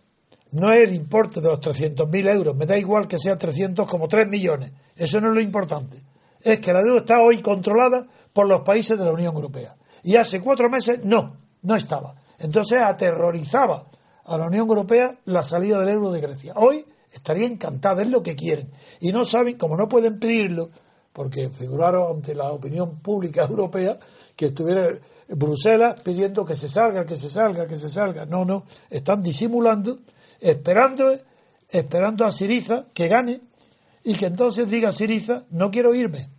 [0.51, 4.07] no es el importe de los 300.000 euros, me da igual que sea 300 como
[4.07, 6.01] 3 millones, eso no es lo importante.
[6.41, 9.75] Es que la deuda está hoy controlada por los países de la Unión Europea.
[10.03, 11.37] Y hace cuatro meses no.
[11.61, 12.15] No estaba.
[12.39, 13.85] Entonces aterrorizaba
[14.29, 16.53] a la Unión Europea la salida del euro de Grecia.
[16.55, 18.69] Hoy estaría encantada, es lo que quieren.
[18.99, 20.69] Y no saben, como no pueden pedirlo,
[21.11, 23.97] porque figuraron ante la opinión pública europea
[24.35, 24.87] que estuviera
[25.29, 28.25] Bruselas pidiendo que se salga, que se salga, que se salga.
[28.25, 29.99] No, no, están disimulando,
[30.39, 31.11] esperando,
[31.67, 33.41] esperando a Siriza que gane
[34.03, 36.29] y que entonces diga Siriza, no quiero irme.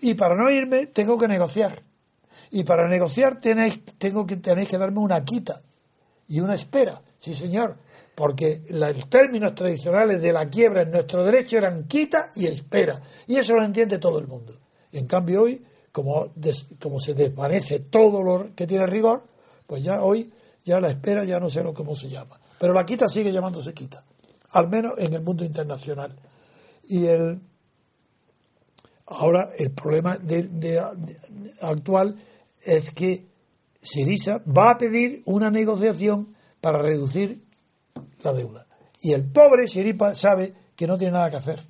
[0.00, 1.82] Y para no irme tengo que negociar.
[2.50, 5.62] Y para negociar tenéis, tengo que, tenéis que darme una quita
[6.28, 7.02] y una espera.
[7.16, 7.76] Sí, señor,
[8.14, 13.00] porque los términos tradicionales de la quiebra en nuestro derecho eran quita y espera.
[13.26, 14.56] Y eso lo entiende todo el mundo.
[14.92, 16.32] En cambio hoy, como,
[16.80, 19.24] como se desvanece todo lo que tiene rigor,
[19.66, 20.30] pues ya hoy
[20.64, 22.40] ya la espera ya no sé lo cómo se llama.
[22.58, 24.04] Pero la quita sigue llamándose quita,
[24.50, 26.14] al menos en el mundo internacional.
[26.88, 27.40] Y el
[29.06, 30.18] ahora el problema
[31.60, 32.16] actual
[32.62, 33.26] es que
[33.84, 37.44] Sirisa va a pedir una negociación para reducir
[38.22, 38.66] la deuda.
[39.00, 41.60] Y el pobre Siripa sabe que no tiene nada que hacer.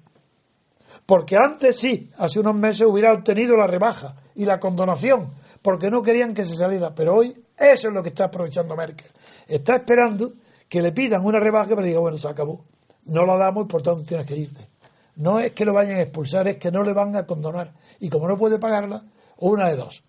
[1.04, 6.00] Porque antes sí, hace unos meses hubiera obtenido la rebaja y la condonación, porque no
[6.00, 6.94] querían que se saliera.
[6.94, 9.10] Pero hoy eso es lo que está aprovechando Merkel.
[9.48, 10.32] Está esperando
[10.68, 12.64] que le pidan una rebaja para diga, bueno, se acabó.
[13.06, 14.68] No la damos y por tanto tienes que irte.
[15.16, 17.74] No es que lo vayan a expulsar, es que no le van a condonar.
[17.98, 19.04] Y como no puede pagarla,
[19.38, 20.04] una de dos.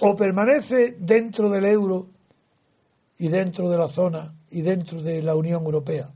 [0.00, 2.08] O permanece dentro del euro
[3.18, 6.10] y dentro de la zona y dentro de la Unión Europea.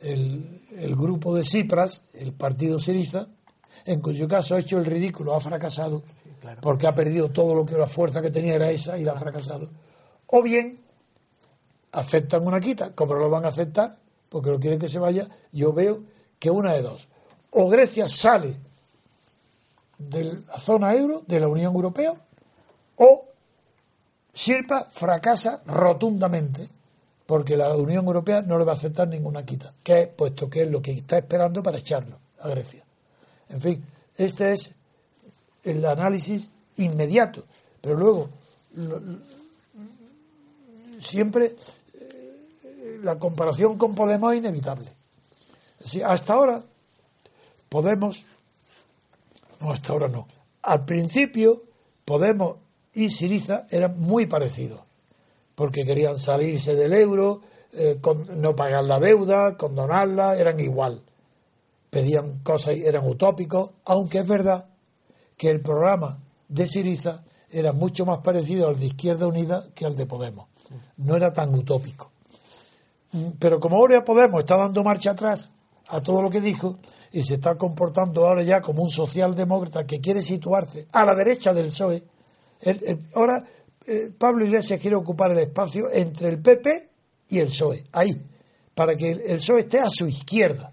[0.00, 3.28] El, el grupo de Cipras, el partido Siriza,
[3.84, 6.02] en cuyo caso ha hecho el ridículo, ha fracasado,
[6.60, 9.16] porque ha perdido todo lo que la fuerza que tenía era esa y la ha
[9.16, 9.68] fracasado.
[10.26, 10.78] O bien
[11.92, 15.28] aceptan una quita, como no lo van a aceptar, porque no quieren que se vaya,
[15.52, 16.02] yo veo
[16.38, 17.08] que una de dos.
[17.50, 18.56] O Grecia sale
[19.98, 22.14] de la zona euro, de la Unión Europea,
[22.96, 23.34] o
[24.34, 26.68] Sirpa fracasa rotundamente,
[27.24, 30.70] porque la Unión Europea no le va a aceptar ninguna quita, que puesto que es
[30.70, 32.84] lo que está esperando para echarlo a Grecia.
[33.48, 33.84] En fin,
[34.16, 34.74] este es
[35.62, 37.44] el análisis inmediato,
[37.80, 38.28] pero luego
[40.98, 41.54] siempre
[41.94, 44.90] eh, la comparación con Podemos es inevitable.
[46.04, 46.62] hasta ahora
[47.68, 48.24] Podemos,
[49.60, 50.26] no hasta ahora no,
[50.62, 51.62] al principio
[52.04, 52.63] Podemos
[52.94, 54.80] y Siriza eran muy parecidos,
[55.54, 57.42] porque querían salirse del euro,
[57.72, 58.00] eh,
[58.36, 61.02] no pagar la deuda, condonarla, eran igual.
[61.90, 64.68] Pedían cosas, eran utópicos, aunque es verdad
[65.36, 69.96] que el programa de Siriza era mucho más parecido al de Izquierda Unida que al
[69.96, 70.48] de Podemos.
[70.96, 72.10] No era tan utópico.
[73.38, 75.52] Pero como ahora Podemos está dando marcha atrás
[75.88, 76.78] a todo lo que dijo
[77.12, 81.52] y se está comportando ahora ya como un socialdemócrata que quiere situarse a la derecha
[81.52, 82.04] del PSOE,
[83.14, 83.44] ahora
[83.86, 86.88] eh, Pablo Iglesias quiere ocupar el espacio entre el PP
[87.28, 88.14] y el PSOE, ahí,
[88.74, 90.72] para que el, PSOE esté a su izquierda.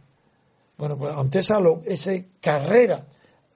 [0.77, 3.05] Bueno, pues ante esa, esa carrera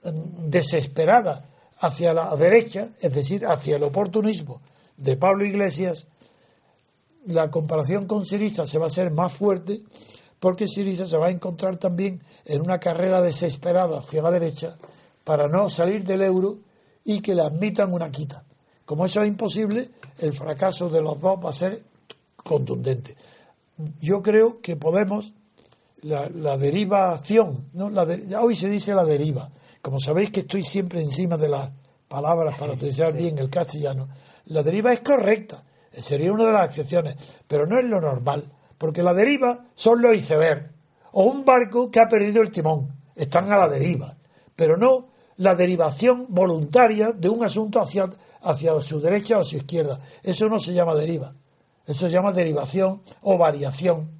[0.04, 1.46] mm, desesperada
[1.80, 4.62] hacia la derecha, es decir, hacia el oportunismo
[4.98, 6.08] de Pablo Iglesias,
[7.28, 9.82] la comparación con Siriza se va a hacer más fuerte
[10.40, 14.78] porque Siriza se va a encontrar también en una carrera desesperada hacia la derecha
[15.24, 16.60] para no salir del euro
[17.06, 18.44] y que le admitan una quita.
[18.84, 19.90] Como eso es imposible,
[20.20, 21.82] el fracaso de los dos va a ser
[22.36, 23.16] contundente.
[24.02, 25.34] Yo creo que podemos,
[26.04, 27.90] la, derivación, ¿no?
[27.90, 28.06] La
[28.42, 29.50] hoy se dice la deriva.
[29.82, 31.72] Como sabéis que estoy siempre encima de las
[32.08, 34.08] palabras para utilizar bien el castellano,
[34.48, 37.16] la deriva es correcta, sería una de las excepciones,
[37.48, 40.70] pero no es lo normal, porque la deriva son los icebergs,
[41.14, 44.16] o un barco que ha perdido el timón, están a la deriva,
[44.56, 48.10] pero no la derivación voluntaria de un asunto hacia,
[48.42, 50.00] hacia su derecha o su izquierda.
[50.24, 51.34] Eso no se llama deriva.
[51.86, 54.12] Eso se llama derivación o variación.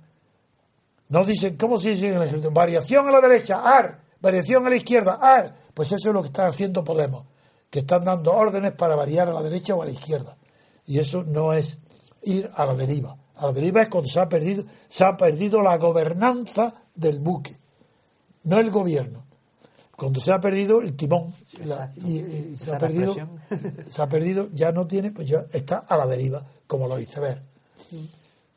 [1.10, 2.52] No dicen, ¿cómo se dice en el ejército?
[2.52, 4.02] Variación a la derecha, ar.
[4.20, 5.56] Variación a la izquierda, ar.
[5.74, 7.26] Pues eso es lo que está haciendo Podemos,
[7.70, 10.38] que están dando órdenes para variar a la derecha o a la izquierda.
[10.86, 11.80] Y eso no es
[12.24, 13.18] ir a la deriva.
[13.36, 17.58] A la deriva es cuando se ha perdido, se ha perdido la gobernanza del buque,
[18.44, 19.26] no el gobierno
[19.96, 21.34] cuando se ha perdido el timón
[22.04, 23.16] y, se ha perdido
[23.90, 27.20] se ha perdido ya no tiene pues ya está a la deriva como lo dice
[27.20, 27.42] ver.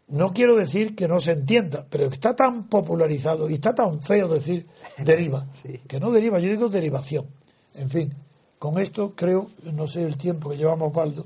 [0.09, 4.29] No quiero decir que no se entienda pero está tan popularizado y está tan feo
[4.29, 4.67] decir
[4.99, 5.47] deriva
[5.87, 7.27] que no deriva yo digo derivación.
[7.75, 8.13] En fin
[8.59, 11.25] con esto creo no sé el tiempo que llevamos Baldo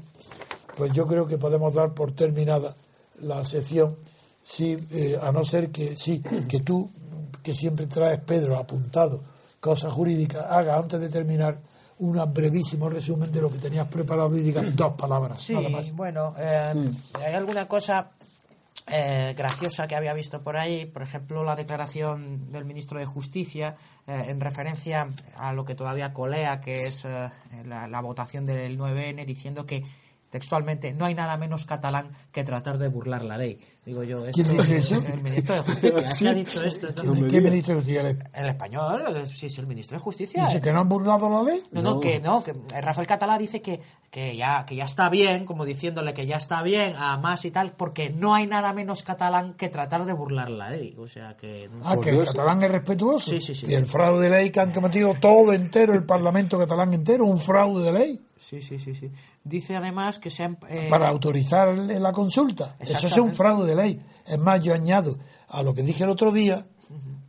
[0.77, 2.75] pues yo creo que podemos dar por terminada
[3.21, 3.97] la sección.
[4.43, 6.91] Sí eh, a no ser que sí que tú
[7.43, 9.32] que siempre traes Pedro apuntado
[9.63, 11.57] cosas jurídicas, haga antes de terminar
[12.01, 15.41] un brevísimo resumen de lo que tenías preparado y digas dos palabras.
[15.41, 15.95] Sí, nada más.
[15.95, 16.73] bueno, eh,
[17.25, 18.11] hay alguna cosa
[18.89, 23.77] eh, graciosa que había visto por ahí, por ejemplo, la declaración del ministro de Justicia
[24.09, 25.07] eh, en referencia
[25.37, 29.85] a lo que todavía colea, que es la, la, votación del 9N, diciendo que
[30.33, 33.61] textualmente, no hay nada menos catalán que tratar de burlar la ley.
[33.85, 34.95] Digo yo, ¿Quién dice eso?
[35.12, 36.26] El ministro de Justicia ¿Sí?
[36.26, 36.89] ha dicho esto.
[36.95, 38.16] ¿Qué ministro de Justicia?
[38.33, 40.47] El español, sí, es el ministro de Justicia.
[40.47, 41.62] ¿Dice que no han burlado la ley?
[41.70, 43.78] No, no, que no, que Rafael Catalá dice que,
[44.11, 47.51] que, ya, que ya está bien, como diciéndole que ya está bien a más y
[47.51, 50.97] tal, porque no hay nada menos catalán que tratar de burlar la ley.
[50.99, 51.68] O sea que...
[51.85, 53.30] Ah, que el catalán es respetuoso.
[53.30, 53.66] Sí, sí, sí.
[53.68, 57.39] Y el fraude de ley que han cometido todo entero, el Parlamento catalán entero, un
[57.39, 58.20] fraude de ley.
[58.53, 59.11] Sí, sí, sí, sí.
[59.42, 60.59] Dice además que se han...
[60.68, 62.76] Eh, Para autorizar la consulta.
[62.78, 63.98] Eso es un fraude de ley.
[64.26, 65.16] Es más, yo añado
[65.48, 66.66] a lo que dije el otro día,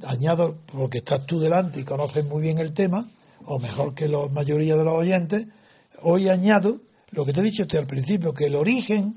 [0.05, 3.07] añado, porque estás tú delante y conoces muy bien el tema,
[3.45, 5.47] o mejor que la mayoría de los oyentes,
[6.01, 6.76] hoy añado
[7.11, 9.15] lo que te he dicho al principio, que el origen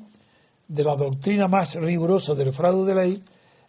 [0.69, 3.25] de la doctrina más rigurosa del fraude de ley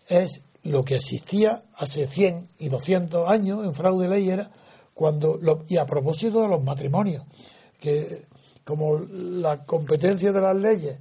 [0.10, 4.52] es lo que existía hace 100 y 200 años en fraude de ley era
[4.94, 7.24] cuando lo- y a propósito de los matrimonios,
[7.80, 8.26] que
[8.64, 10.98] como la competencia de las leyes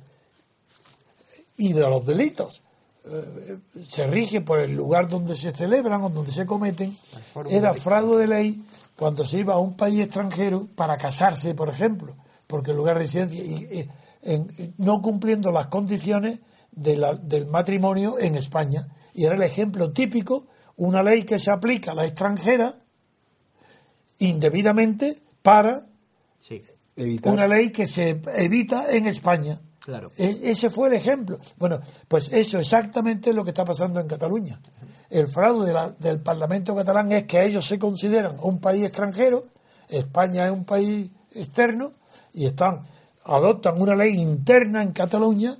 [1.56, 2.62] y de los delitos
[3.04, 6.96] eh, se rige por el lugar donde se celebran o donde se cometen,
[7.50, 8.64] era fraude de ley
[8.96, 12.14] cuando se iba a un país extranjero para casarse, por ejemplo,
[12.46, 13.88] porque el lugar de residencia, y, y-
[14.22, 16.40] en- no cumpliendo las condiciones
[16.72, 18.88] de la- del matrimonio en España.
[19.14, 20.46] Y era el ejemplo típico,
[20.76, 22.74] una ley que se aplica a la extranjera
[24.18, 25.86] indebidamente para
[26.46, 26.62] Sí,
[26.94, 27.32] Evitar.
[27.32, 29.58] una ley que se evita en España.
[29.80, 30.10] claro.
[30.16, 31.38] E- ese fue el ejemplo.
[31.56, 34.60] Bueno, pues eso exactamente es lo que está pasando en Cataluña.
[35.10, 39.46] El fraude de la- del Parlamento catalán es que ellos se consideran un país extranjero,
[39.88, 41.92] España es un país externo,
[42.32, 42.80] y están
[43.24, 45.56] adoptan una ley interna en Cataluña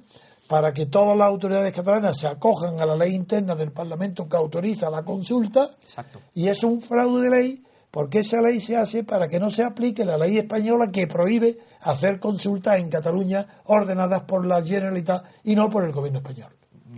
[0.49, 4.37] para que todas las autoridades catalanas se acojan a la ley interna del Parlamento que
[4.37, 6.21] autoriza la consulta Exacto.
[6.35, 9.63] y es un fraude de ley porque esa ley se hace para que no se
[9.65, 15.55] aplique la ley española que prohíbe hacer consultas en Cataluña ordenadas por la Generalitat y
[15.55, 16.53] no por el gobierno español.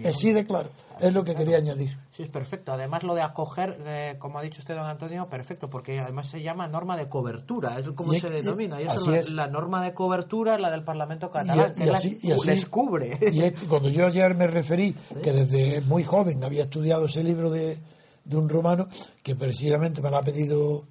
[0.04, 0.70] Así de claro,
[1.00, 1.96] es lo que quería añadir.
[2.12, 2.72] Sí, es perfecto.
[2.72, 6.40] Además, lo de acoger, eh, como ha dicho usted, don Antonio, perfecto, porque además se
[6.40, 8.80] llama norma de cobertura, es como Y- se y- denomina.
[8.80, 9.30] Y eso así la, es.
[9.32, 12.26] la norma de cobertura es la del Parlamento catalán, que y es la así- que
[12.28, 13.18] y así- les cubre.
[13.32, 17.50] Y es- cuando yo ayer me referí que desde muy joven había estudiado ese libro
[17.50, 17.78] de,
[18.28, 18.88] de un romano,
[19.22, 20.84] que precisamente me lo ha pedido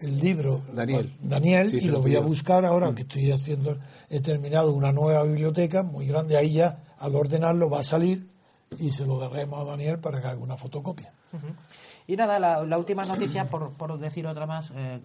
[0.00, 1.16] el libro Daniel.
[1.20, 3.78] Daniel Sí, y lo lo voy a buscar ahora que estoy haciendo,
[4.10, 8.28] he terminado una nueva biblioteca muy grande, ahí ya al ordenarlo va a salir
[8.78, 11.12] y se lo daremos a Daniel para que haga una fotocopia.
[12.06, 15.00] Y nada, la, la última noticia, por, por decir otra más, eh,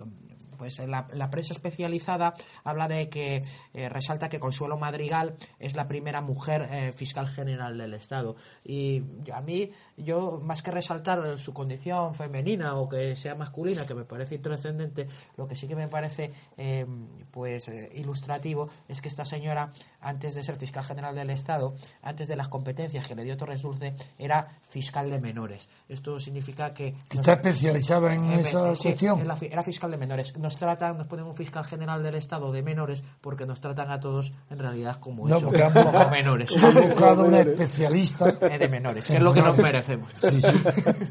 [0.59, 3.43] pues eh, la, la prensa especializada habla de que
[3.73, 8.35] eh, resalta que Consuelo Madrigal es la primera mujer eh, fiscal general del Estado.
[8.63, 9.01] Y
[9.33, 14.03] a mí, yo, más que resaltar su condición femenina o que sea masculina, que me
[14.03, 15.07] parece intrascendente,
[15.37, 16.85] lo que sí que me parece eh,
[17.31, 19.69] pues ilustrativo es que esta señora,
[20.01, 23.61] antes de ser fiscal general del Estado, antes de las competencias que le dio Torres
[23.61, 25.69] Dulce, era fiscal de menores.
[25.87, 26.95] Esto significa que...
[27.09, 29.25] Está especializada en esa cuestión.
[29.41, 30.35] era fiscal de menores.
[30.37, 33.99] Nos tratan, nos ponen un fiscal general del Estado de menores porque nos tratan a
[33.99, 36.63] todos en realidad como, No, eso, porque han como buscado, menores.
[36.63, 38.29] han buscado una especialista.
[38.41, 40.09] Eh, de menores, que es lo que nos merecemos.
[40.21, 40.63] Sí, sí.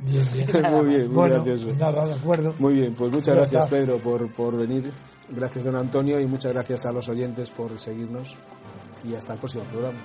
[0.03, 0.72] Bien, bien.
[0.72, 1.72] Muy bien, muy Bueno, gracioso.
[1.78, 2.55] nada, de acuerdo.
[2.59, 3.76] Muy bien, pues muchas Ya gracias está.
[3.76, 4.91] Pedro por, por venir.
[5.30, 8.36] Gracias don Antonio y muchas gracias a los oyentes por seguirnos.
[9.09, 9.99] Y hasta el próximo programa.